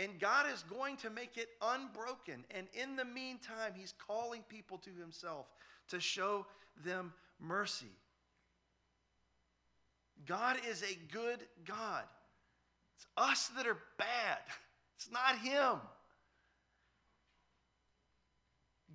[0.00, 2.44] And God is going to make it unbroken.
[2.50, 5.46] And in the meantime, He's calling people to Himself
[5.88, 6.46] to show
[6.84, 7.92] them mercy.
[10.26, 12.04] God is a good God.
[12.96, 14.38] It's us that are bad,
[14.96, 15.80] it's not Him.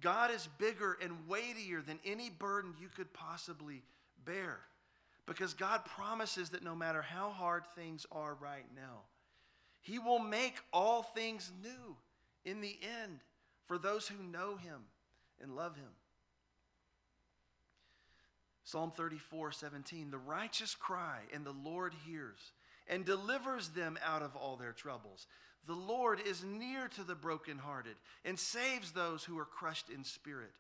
[0.02, 3.84] God is bigger and weightier than any burden you could possibly
[4.26, 4.60] bear.
[5.26, 9.02] Because God promises that no matter how hard things are right now,
[9.82, 11.96] He will make all things new
[12.46, 13.20] in the end
[13.68, 14.80] for those who know Him
[15.42, 15.90] and love Him.
[18.70, 22.52] Psalm 34 17, the righteous cry, and the Lord hears
[22.88, 25.28] and delivers them out of all their troubles.
[25.68, 27.96] The Lord is near to the brokenhearted
[28.26, 30.52] and saves those who are crushed in spirit.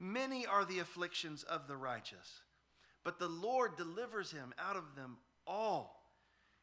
[0.00, 2.42] Many are the afflictions of the righteous
[3.08, 6.02] but the Lord delivers him out of them all.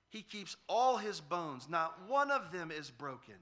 [0.10, 3.34] He keeps all his bones, not one of them is broken.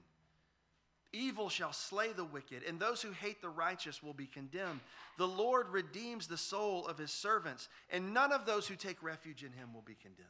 [1.14, 4.80] Evil shall slay the wicked, and those who hate the righteous will be condemned.
[5.16, 9.44] The Lord redeems the soul of his servants, and none of those who take refuge
[9.44, 10.28] in him will be condemned.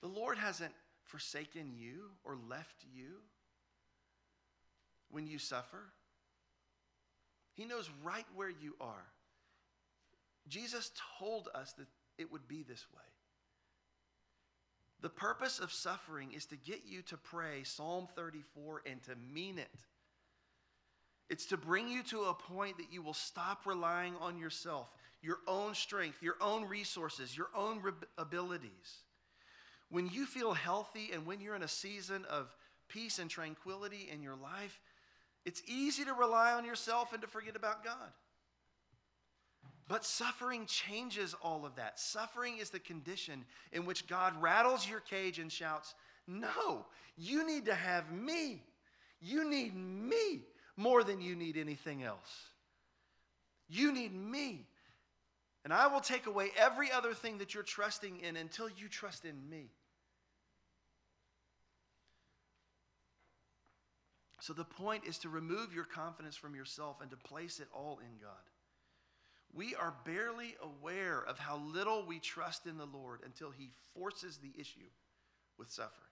[0.00, 3.16] The Lord hasn't forsaken you or left you
[5.10, 5.90] when you suffer.
[7.54, 9.06] He knows right where you are.
[10.46, 13.02] Jesus told us that it would be this way.
[15.00, 19.58] The purpose of suffering is to get you to pray Psalm 34 and to mean
[19.58, 19.68] it.
[21.30, 24.88] It's to bring you to a point that you will stop relying on yourself,
[25.22, 27.80] your own strength, your own resources, your own
[28.16, 29.02] abilities.
[29.90, 32.54] When you feel healthy and when you're in a season of
[32.88, 34.80] peace and tranquility in your life,
[35.44, 38.12] it's easy to rely on yourself and to forget about God.
[39.88, 41.98] But suffering changes all of that.
[41.98, 45.94] Suffering is the condition in which God rattles your cage and shouts,
[46.26, 46.84] No,
[47.16, 48.62] you need to have me.
[49.20, 50.42] You need me
[50.76, 52.50] more than you need anything else.
[53.68, 54.66] You need me.
[55.64, 59.24] And I will take away every other thing that you're trusting in until you trust
[59.24, 59.70] in me.
[64.40, 67.98] So the point is to remove your confidence from yourself and to place it all
[68.00, 68.30] in God.
[69.54, 74.38] We are barely aware of how little we trust in the Lord until He forces
[74.38, 74.88] the issue
[75.58, 76.04] with suffering.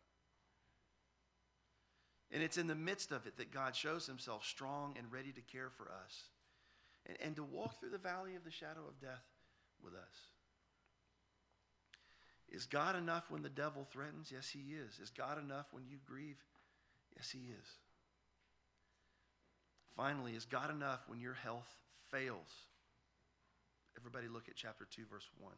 [2.32, 5.40] And it's in the midst of it that God shows Himself strong and ready to
[5.40, 6.24] care for us
[7.06, 9.24] and, and to walk through the valley of the shadow of death
[9.82, 10.16] with us.
[12.48, 14.30] Is God enough when the devil threatens?
[14.32, 14.98] Yes, He is.
[14.98, 16.42] Is God enough when you grieve?
[17.16, 17.68] Yes, He is.
[19.96, 21.74] Finally, is God enough when your health
[22.10, 22.66] fails?
[23.98, 25.52] Everybody look at chapter 2, verse 1.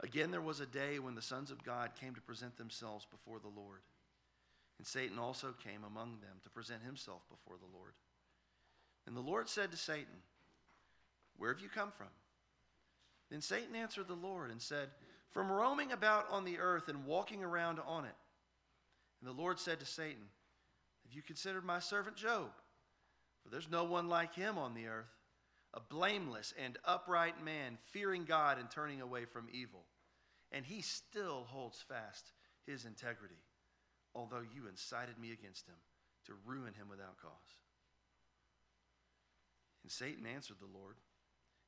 [0.00, 3.38] Again, there was a day when the sons of God came to present themselves before
[3.38, 3.80] the Lord.
[4.78, 7.92] And Satan also came among them to present himself before the Lord.
[9.06, 10.22] And the Lord said to Satan,
[11.38, 12.08] Where have you come from?
[13.30, 14.88] Then Satan answered the Lord and said,
[15.32, 18.14] From roaming about on the earth and walking around on it.
[19.20, 20.28] And the Lord said to Satan,
[21.06, 22.50] have you considered my servant Job?
[23.46, 25.14] For there's no one like him on the earth,
[25.72, 29.84] a blameless and upright man, fearing God and turning away from evil.
[30.50, 32.32] And he still holds fast
[32.66, 33.38] his integrity,
[34.16, 35.76] although you incited me against him
[36.26, 37.30] to ruin him without cause.
[39.84, 40.96] And Satan answered the Lord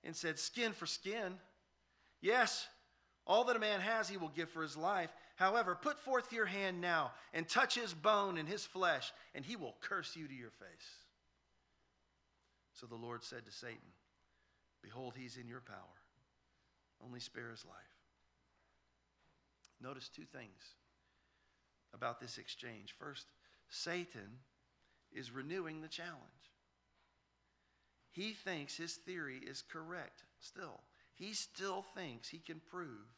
[0.02, 1.34] and said, Skin for skin.
[2.20, 2.66] Yes,
[3.24, 5.12] all that a man has he will give for his life.
[5.36, 9.54] However, put forth your hand now and touch his bone and his flesh, and he
[9.54, 11.07] will curse you to your face.
[12.78, 13.90] So the Lord said to Satan,
[14.82, 15.98] Behold, he's in your power.
[17.04, 17.74] Only spare his life.
[19.82, 20.76] Notice two things
[21.92, 22.94] about this exchange.
[22.96, 23.26] First,
[23.68, 24.38] Satan
[25.12, 26.22] is renewing the challenge.
[28.12, 30.80] He thinks his theory is correct still.
[31.14, 33.08] He still thinks he can prove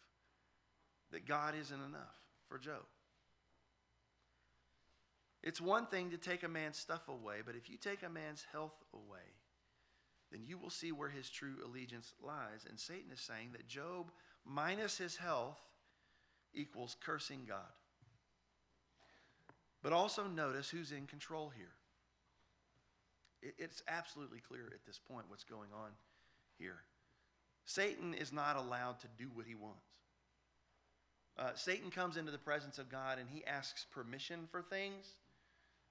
[1.13, 2.17] that God isn't enough
[2.49, 2.87] for Job.
[5.43, 8.47] It's one thing to take a man's stuff away, but if you take a man's
[8.53, 9.21] health away,
[10.31, 12.67] then you will see where his true allegiance lies.
[12.69, 14.11] And Satan is saying that Job
[14.45, 15.59] minus his health
[16.55, 17.73] equals cursing God.
[19.83, 21.73] But also notice who's in control here.
[23.59, 25.91] It's absolutely clear at this point what's going on
[26.59, 26.77] here.
[27.65, 29.87] Satan is not allowed to do what he wants.
[31.39, 35.15] Uh, Satan comes into the presence of God and he asks permission for things,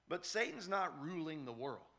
[0.08, 1.89] but Satan's not ruling the world.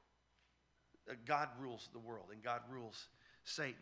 [1.10, 3.08] Uh, God rules the world and God rules
[3.44, 3.76] Satan.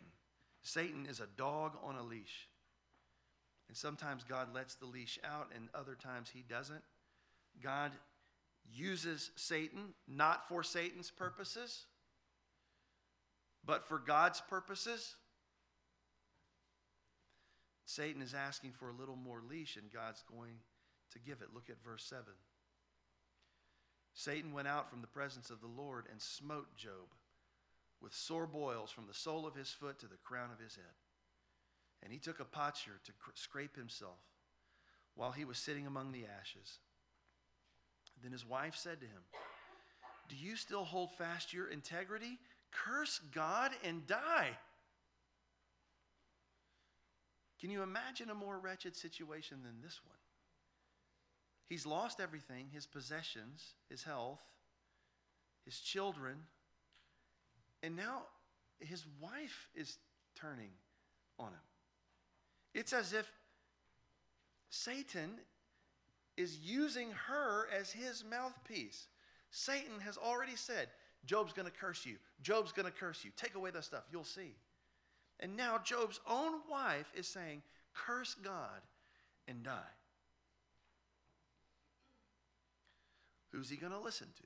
[0.62, 2.48] Satan is a dog on a leash.
[3.68, 6.82] And sometimes God lets the leash out, and other times he doesn't.
[7.62, 7.92] God
[8.74, 11.86] uses Satan not for Satan's purposes,
[13.64, 15.14] but for God's purposes.
[17.84, 20.56] Satan is asking for a little more leash, and God's going
[21.12, 21.54] to give it.
[21.54, 22.24] Look at verse 7.
[24.20, 27.14] Satan went out from the presence of the Lord and smote Job
[28.02, 30.92] with sore boils from the sole of his foot to the crown of his head.
[32.02, 34.18] And he took a potsherd to scrape himself
[35.14, 36.80] while he was sitting among the ashes.
[38.22, 39.22] Then his wife said to him,
[40.28, 42.38] Do you still hold fast your integrity?
[42.72, 44.50] Curse God and die.
[47.58, 50.19] Can you imagine a more wretched situation than this one?
[51.70, 54.40] He's lost everything his possessions, his health,
[55.64, 56.36] his children,
[57.84, 58.22] and now
[58.80, 59.96] his wife is
[60.34, 60.72] turning
[61.38, 61.60] on him.
[62.74, 63.30] It's as if
[64.68, 65.30] Satan
[66.36, 69.06] is using her as his mouthpiece.
[69.52, 70.88] Satan has already said,
[71.24, 72.16] Job's going to curse you.
[72.42, 73.30] Job's going to curse you.
[73.36, 74.04] Take away the stuff.
[74.10, 74.56] You'll see.
[75.38, 77.62] And now Job's own wife is saying,
[77.94, 78.80] Curse God
[79.46, 79.78] and die.
[83.52, 84.44] Who's he going to listen to?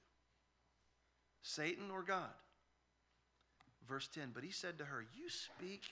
[1.42, 2.30] Satan or God?
[3.86, 5.82] Verse 10 But he said to her, You speak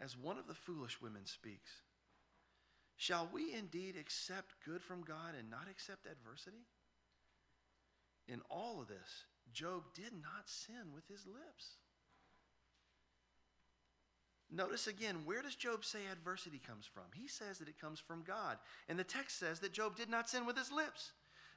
[0.00, 1.70] as one of the foolish women speaks.
[2.96, 6.66] Shall we indeed accept good from God and not accept adversity?
[8.26, 11.76] In all of this, Job did not sin with his lips.
[14.50, 17.04] Notice again, where does Job say adversity comes from?
[17.14, 18.56] He says that it comes from God.
[18.88, 21.12] And the text says that Job did not sin with his lips.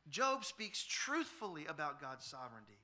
[0.10, 2.80] Job speaks truthfully about God's sovereignty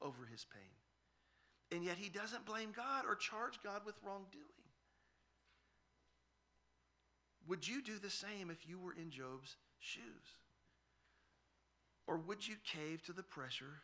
[0.00, 1.76] over his pain.
[1.76, 4.44] And yet he doesn't blame God or charge God with wrongdoing.
[7.48, 10.02] Would you do the same if you were in Job's shoes?
[12.06, 13.80] Or would you cave to the pressure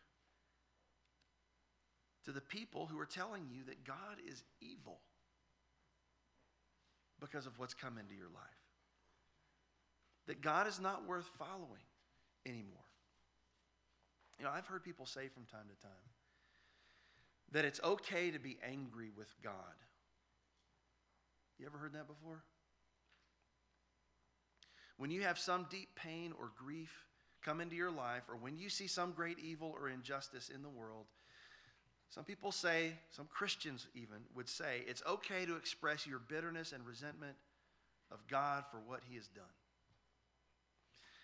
[2.25, 5.01] to the people who are telling you that God is evil?
[7.21, 8.45] because of what's come into your life.
[10.27, 11.88] That God is not worth following
[12.49, 12.85] anymore.
[14.39, 15.93] You know, I've heard people say from time to time
[17.53, 19.53] that it's okay to be angry with God.
[21.59, 22.43] You ever heard that before?
[24.97, 26.93] When you have some deep pain or grief
[27.45, 30.69] come into your life, or when you see some great evil or injustice in the
[30.69, 31.07] world,
[32.11, 36.85] some people say, some Christians even would say, it's okay to express your bitterness and
[36.87, 37.37] resentment
[38.11, 39.45] of God for what he has done.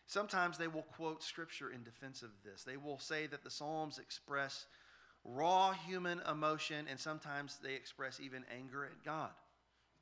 [0.07, 2.63] Sometimes they will quote scripture in defense of this.
[2.63, 4.67] They will say that the Psalms express
[5.25, 9.31] raw human emotion, and sometimes they express even anger at God.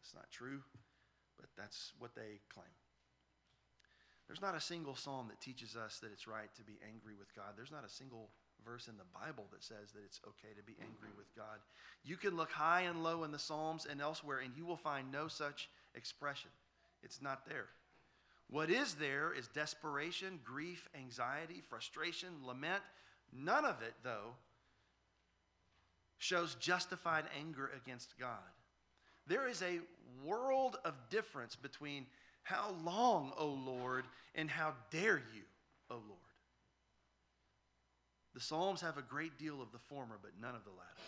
[0.02, 0.60] It's not true,
[1.38, 2.66] but that's what they claim.
[4.26, 7.34] There's not a single psalm that teaches us that it's right to be angry with
[7.36, 7.52] God.
[7.56, 8.30] There's not a single
[8.64, 11.58] verse in the Bible that says that it's okay to be angry with God.
[12.04, 15.12] You can look high and low in the Psalms and elsewhere, and you will find
[15.12, 16.50] no such expression.
[17.02, 17.66] It's not there.
[18.48, 22.82] What is there is desperation, grief, anxiety, frustration, lament.
[23.32, 24.34] None of it, though,
[26.18, 28.38] shows justified anger against God.
[29.26, 29.80] There is a
[30.24, 32.06] world of difference between
[32.42, 35.42] how long, O Lord, and how dare you,
[35.90, 36.18] O Lord.
[38.34, 41.02] The Psalms have a great deal of the former, but none of the latter.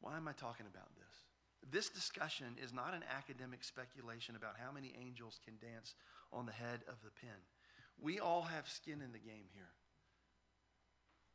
[0.00, 1.23] Why am I talking about this?
[1.70, 5.94] This discussion is not an academic speculation about how many angels can dance
[6.32, 7.30] on the head of the pin.
[8.00, 9.70] We all have skin in the game here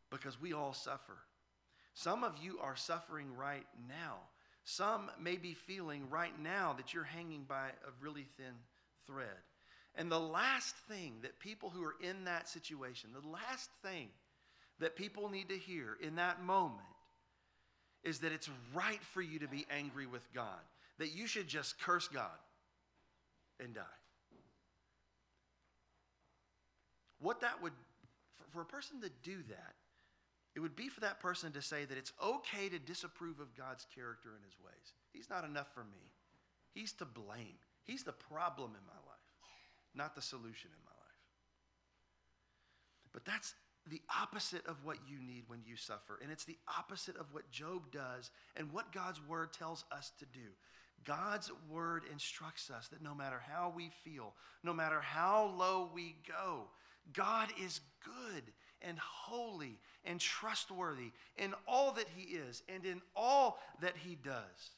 [0.10, 1.18] because we all suffer.
[1.94, 4.18] Some of you are suffering right now.
[4.64, 8.54] Some may be feeling right now that you're hanging by a really thin
[9.08, 9.28] thread.
[9.96, 14.10] And the last thing that people who are in that situation, the last thing
[14.80, 16.88] that people need to hear in that moment
[18.04, 20.60] is that it's right for you to be angry with God,
[20.98, 22.30] that you should just curse God
[23.60, 23.82] and die.
[27.20, 27.74] What that would,
[28.52, 29.76] for, a person to do that,
[30.56, 33.86] it would be for that person to say that it's okay to disapprove of God's
[33.94, 34.94] character and his ways.
[35.12, 36.12] He's not enough for me.
[36.74, 37.60] He's to blame.
[37.84, 39.20] He's the problem in my life,
[39.96, 41.00] not the solution in my life.
[43.12, 43.54] But that's
[43.88, 46.20] the opposite of what you need when you suffer.
[46.22, 50.26] And it's the opposite of what Job does and what God's word tells us to
[50.26, 50.48] do.
[51.06, 56.16] God's word instructs us that no matter how we feel, no matter how low we
[56.28, 56.64] go,
[57.14, 58.44] God is good
[58.82, 64.72] and holy and trustworthy in all that He is and in all that He does.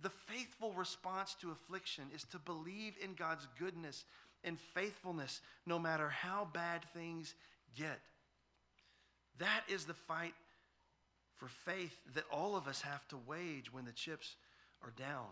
[0.00, 4.04] The faithful response to affliction is to believe in God's goodness
[4.42, 7.34] and faithfulness no matter how bad things
[7.76, 8.00] get.
[9.38, 10.34] That is the fight
[11.36, 14.36] for faith that all of us have to wage when the chips
[14.82, 15.26] are down.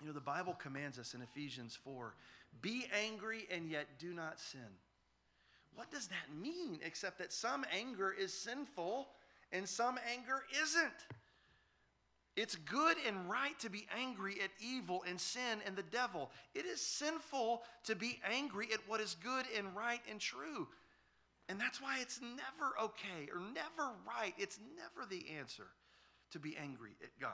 [0.00, 2.14] You know, the Bible commands us in Ephesians 4
[2.60, 4.60] be angry and yet do not sin.
[5.74, 9.08] What does that mean except that some anger is sinful
[9.52, 10.92] and some anger isn't?
[12.36, 16.30] It's good and right to be angry at evil and sin and the devil.
[16.54, 20.66] It is sinful to be angry at what is good and right and true.
[21.48, 24.34] And that's why it's never okay or never right.
[24.38, 25.66] It's never the answer
[26.32, 27.32] to be angry at God.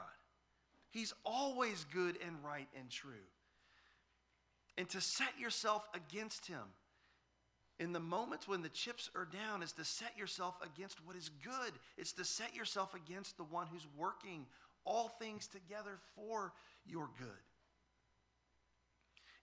[0.89, 3.27] He's always good and right and true.
[4.77, 6.63] And to set yourself against Him
[7.79, 11.29] in the moments when the chips are down is to set yourself against what is
[11.43, 11.73] good.
[11.97, 14.45] It's to set yourself against the one who's working
[14.85, 16.53] all things together for
[16.85, 17.27] your good.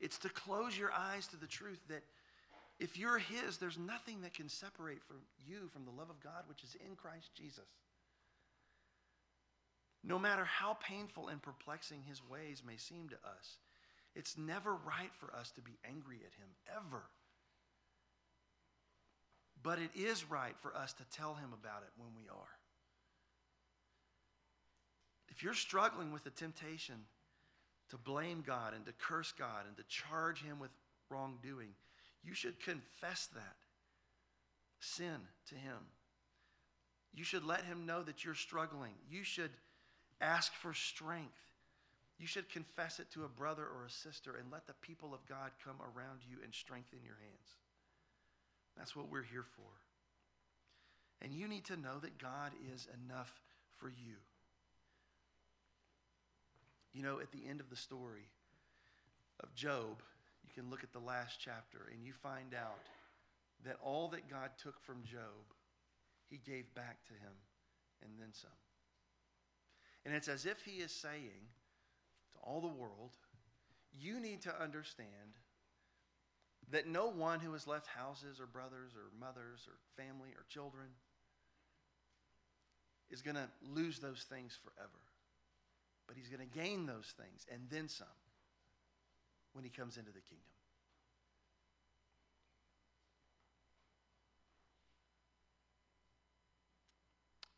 [0.00, 2.02] It's to close your eyes to the truth that
[2.79, 5.16] if you're His, there's nothing that can separate from
[5.47, 7.66] you from the love of God which is in Christ Jesus.
[10.05, 13.59] No matter how painful and perplexing His ways may seem to us,
[14.14, 17.03] it's never right for us to be angry at Him, ever.
[19.62, 22.59] But it is right for us to tell Him about it when we are.
[25.31, 26.97] If you're struggling with the temptation
[27.91, 30.70] to blame God and to curse God and to charge Him with
[31.11, 31.74] wrongdoing,
[32.24, 33.56] you should confess that
[34.80, 35.78] sin to Him.
[37.14, 38.92] You should let Him know that you're struggling.
[39.10, 39.50] You should
[40.20, 41.38] ask for strength.
[42.18, 45.26] You should confess it to a brother or a sister and let the people of
[45.26, 47.48] God come around you and strengthen your hands.
[48.76, 49.70] That's what we're here for.
[51.22, 53.32] And you need to know that God is enough
[53.76, 54.14] for you.
[56.92, 58.28] You know, at the end of the story
[59.40, 60.02] of Job,
[60.49, 62.80] you can look at the last chapter and you find out
[63.64, 65.44] that all that God took from Job,
[66.30, 67.34] he gave back to him
[68.03, 68.51] and then some.
[70.07, 71.49] And it's as if he is saying
[72.32, 73.16] to all the world,
[73.99, 75.36] you need to understand
[76.70, 80.86] that no one who has left houses or brothers or mothers or family or children
[83.11, 85.01] is going to lose those things forever.
[86.07, 88.07] But he's going to gain those things and then some
[89.59, 90.54] when he comes into the kingdom.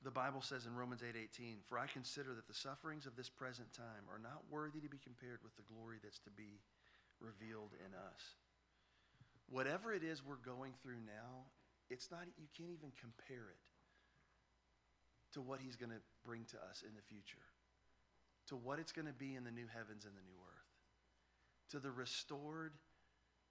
[0.02, 3.70] The Bible says in Romans 8:18, "For I consider that the sufferings of this present
[3.74, 6.62] time are not worthy to be compared with the glory that's to be
[7.18, 8.36] revealed in us."
[9.48, 11.52] Whatever it is we're going through now,
[11.90, 13.60] it's not you can't even compare it
[15.32, 17.44] to what he's going to bring to us in the future.
[18.46, 20.49] To what it's going to be in the new heavens and the new earth.
[21.70, 22.72] To the restored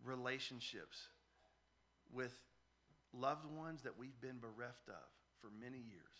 [0.04, 1.08] relationships
[2.12, 2.34] with
[3.14, 5.08] loved ones that we've been bereft of
[5.42, 6.20] for many years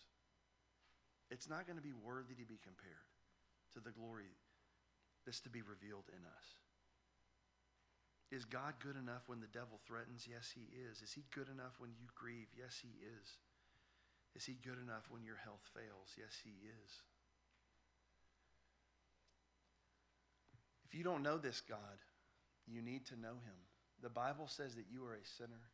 [1.30, 3.06] it's not going to be worthy to be compared
[3.72, 4.34] to the glory
[5.24, 6.46] that's to be revealed in us.
[8.34, 10.26] Is God good enough when the devil threatens?
[10.26, 11.02] Yes, he is.
[11.02, 12.50] Is he good enough when you grieve?
[12.54, 13.38] Yes, he is.
[14.34, 16.14] Is he good enough when your health fails?
[16.18, 16.90] Yes, he is.
[20.90, 21.78] If you don't know this God,
[22.66, 23.58] you need to know him.
[24.02, 25.70] The Bible says that you are a sinner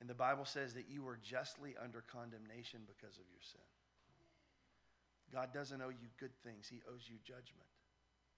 [0.00, 3.68] and the Bible says that you are justly under condemnation because of your sin.
[5.32, 7.68] God doesn't owe you good things, He owes you judgment.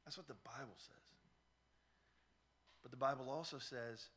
[0.05, 1.09] That's what the Bible says.
[2.82, 4.11] But the Bible also says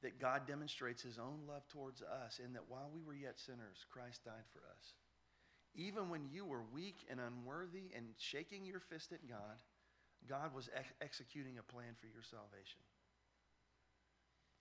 [0.00, 3.84] that God demonstrates His own love towards us in that while we were yet sinners,
[3.92, 4.94] Christ died for us.
[5.74, 9.62] Even when you were weak and unworthy and shaking your fist at God,
[10.28, 12.80] God was ex- executing a plan for your salvation.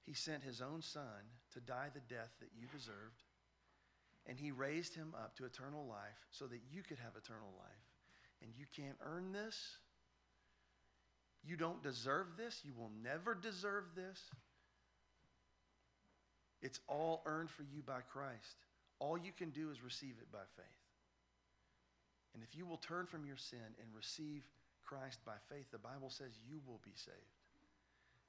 [0.06, 3.24] He sent his own son to die the death that you deserved,
[4.26, 7.86] and he raised him up to eternal life so that you could have eternal life.
[8.42, 9.78] And you can't earn this.
[11.44, 12.62] You don't deserve this.
[12.64, 14.20] You will never deserve this.
[16.62, 18.66] It's all earned for you by Christ.
[19.00, 20.66] All you can do is receive it by faith.
[22.34, 24.44] And if you will turn from your sin and receive
[24.84, 27.18] Christ by faith, the Bible says you will be saved.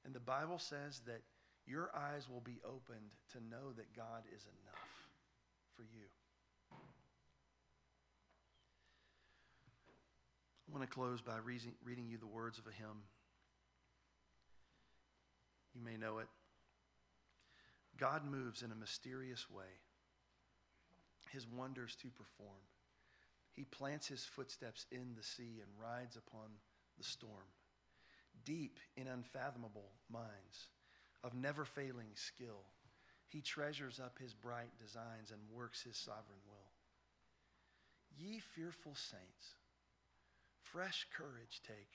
[0.05, 1.21] And the Bible says that
[1.65, 5.07] your eyes will be opened to know that God is enough
[5.75, 6.05] for you.
[10.67, 13.03] I want to close by reading, you the words of a hymn.
[15.73, 16.27] You may know it.
[17.97, 19.79] God moves in a mysterious way,
[21.31, 22.59] his wonders to perform.
[23.53, 26.49] He plants his footsteps in the sea and rides upon
[26.97, 27.47] the storm.
[28.45, 30.67] Deep in unfathomable minds
[31.23, 32.65] of never failing skill,
[33.27, 36.71] he treasures up his bright designs and works his sovereign will.
[38.17, 39.55] Ye fearful saints,
[40.61, 41.91] fresh courage take.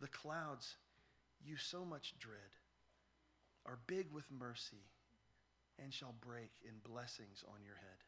[0.00, 0.76] The clouds
[1.44, 2.56] you so much dread
[3.66, 4.84] are big with mercy
[5.82, 8.07] and shall break in blessings on your head.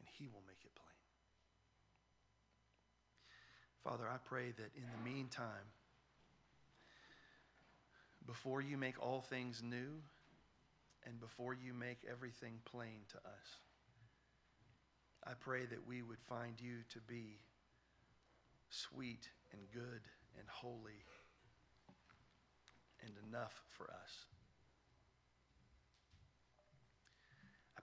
[0.00, 0.90] and he will make it plain.
[3.84, 5.68] Father, I pray that in the meantime,
[8.26, 10.02] before you make all things new
[11.06, 13.60] and before you make everything plain to us,
[15.26, 17.38] I pray that we would find you to be
[18.70, 20.00] sweet and good
[20.38, 21.04] and holy
[23.02, 24.26] and enough for us.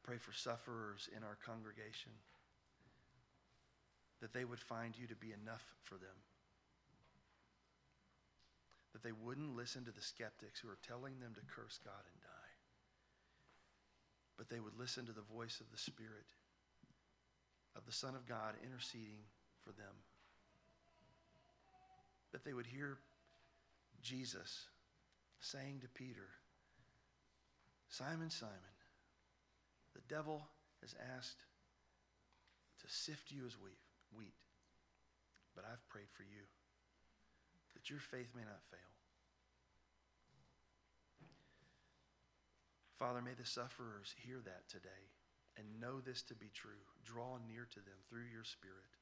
[0.08, 2.14] Pray for sufferers in our congregation
[4.22, 6.16] that they would find you to be enough for them.
[8.93, 12.22] That they wouldn't listen to the skeptics who are telling them to curse God and
[12.24, 12.53] die.
[14.38, 16.32] But they would listen to the voice of the Spirit,
[17.76, 19.28] of the Son of God interceding
[19.62, 19.93] for them.
[22.32, 22.97] That they would hear
[24.01, 24.68] Jesus
[25.41, 26.30] saying to Peter,
[27.89, 28.76] Simon, Simon,
[29.98, 30.45] the devil
[30.86, 31.41] has asked
[32.86, 34.38] to sift you as wheat.
[35.58, 36.45] But I've prayed for you
[37.74, 38.93] that your faith may not fail.
[43.02, 45.10] Father, may the sufferers hear that today
[45.58, 46.82] and know this to be true.
[47.02, 48.93] Draw near to them through your Spirit.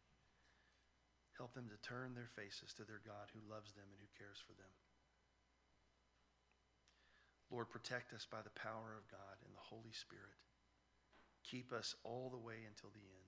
[1.35, 4.39] Help them to turn their faces to their God who loves them and who cares
[4.39, 4.71] for them.
[7.51, 10.39] Lord, protect us by the power of God and the Holy Spirit.
[11.51, 13.25] Keep us all the way until the end.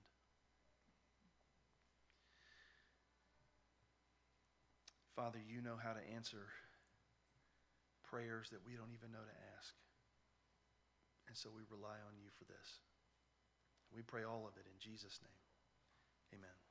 [5.15, 6.45] Father, you know how to answer
[8.05, 9.73] prayers that we don't even know to ask.
[11.27, 12.81] And so we rely on you for this.
[13.93, 15.41] We pray all of it in Jesus' name.
[16.39, 16.66] Amen.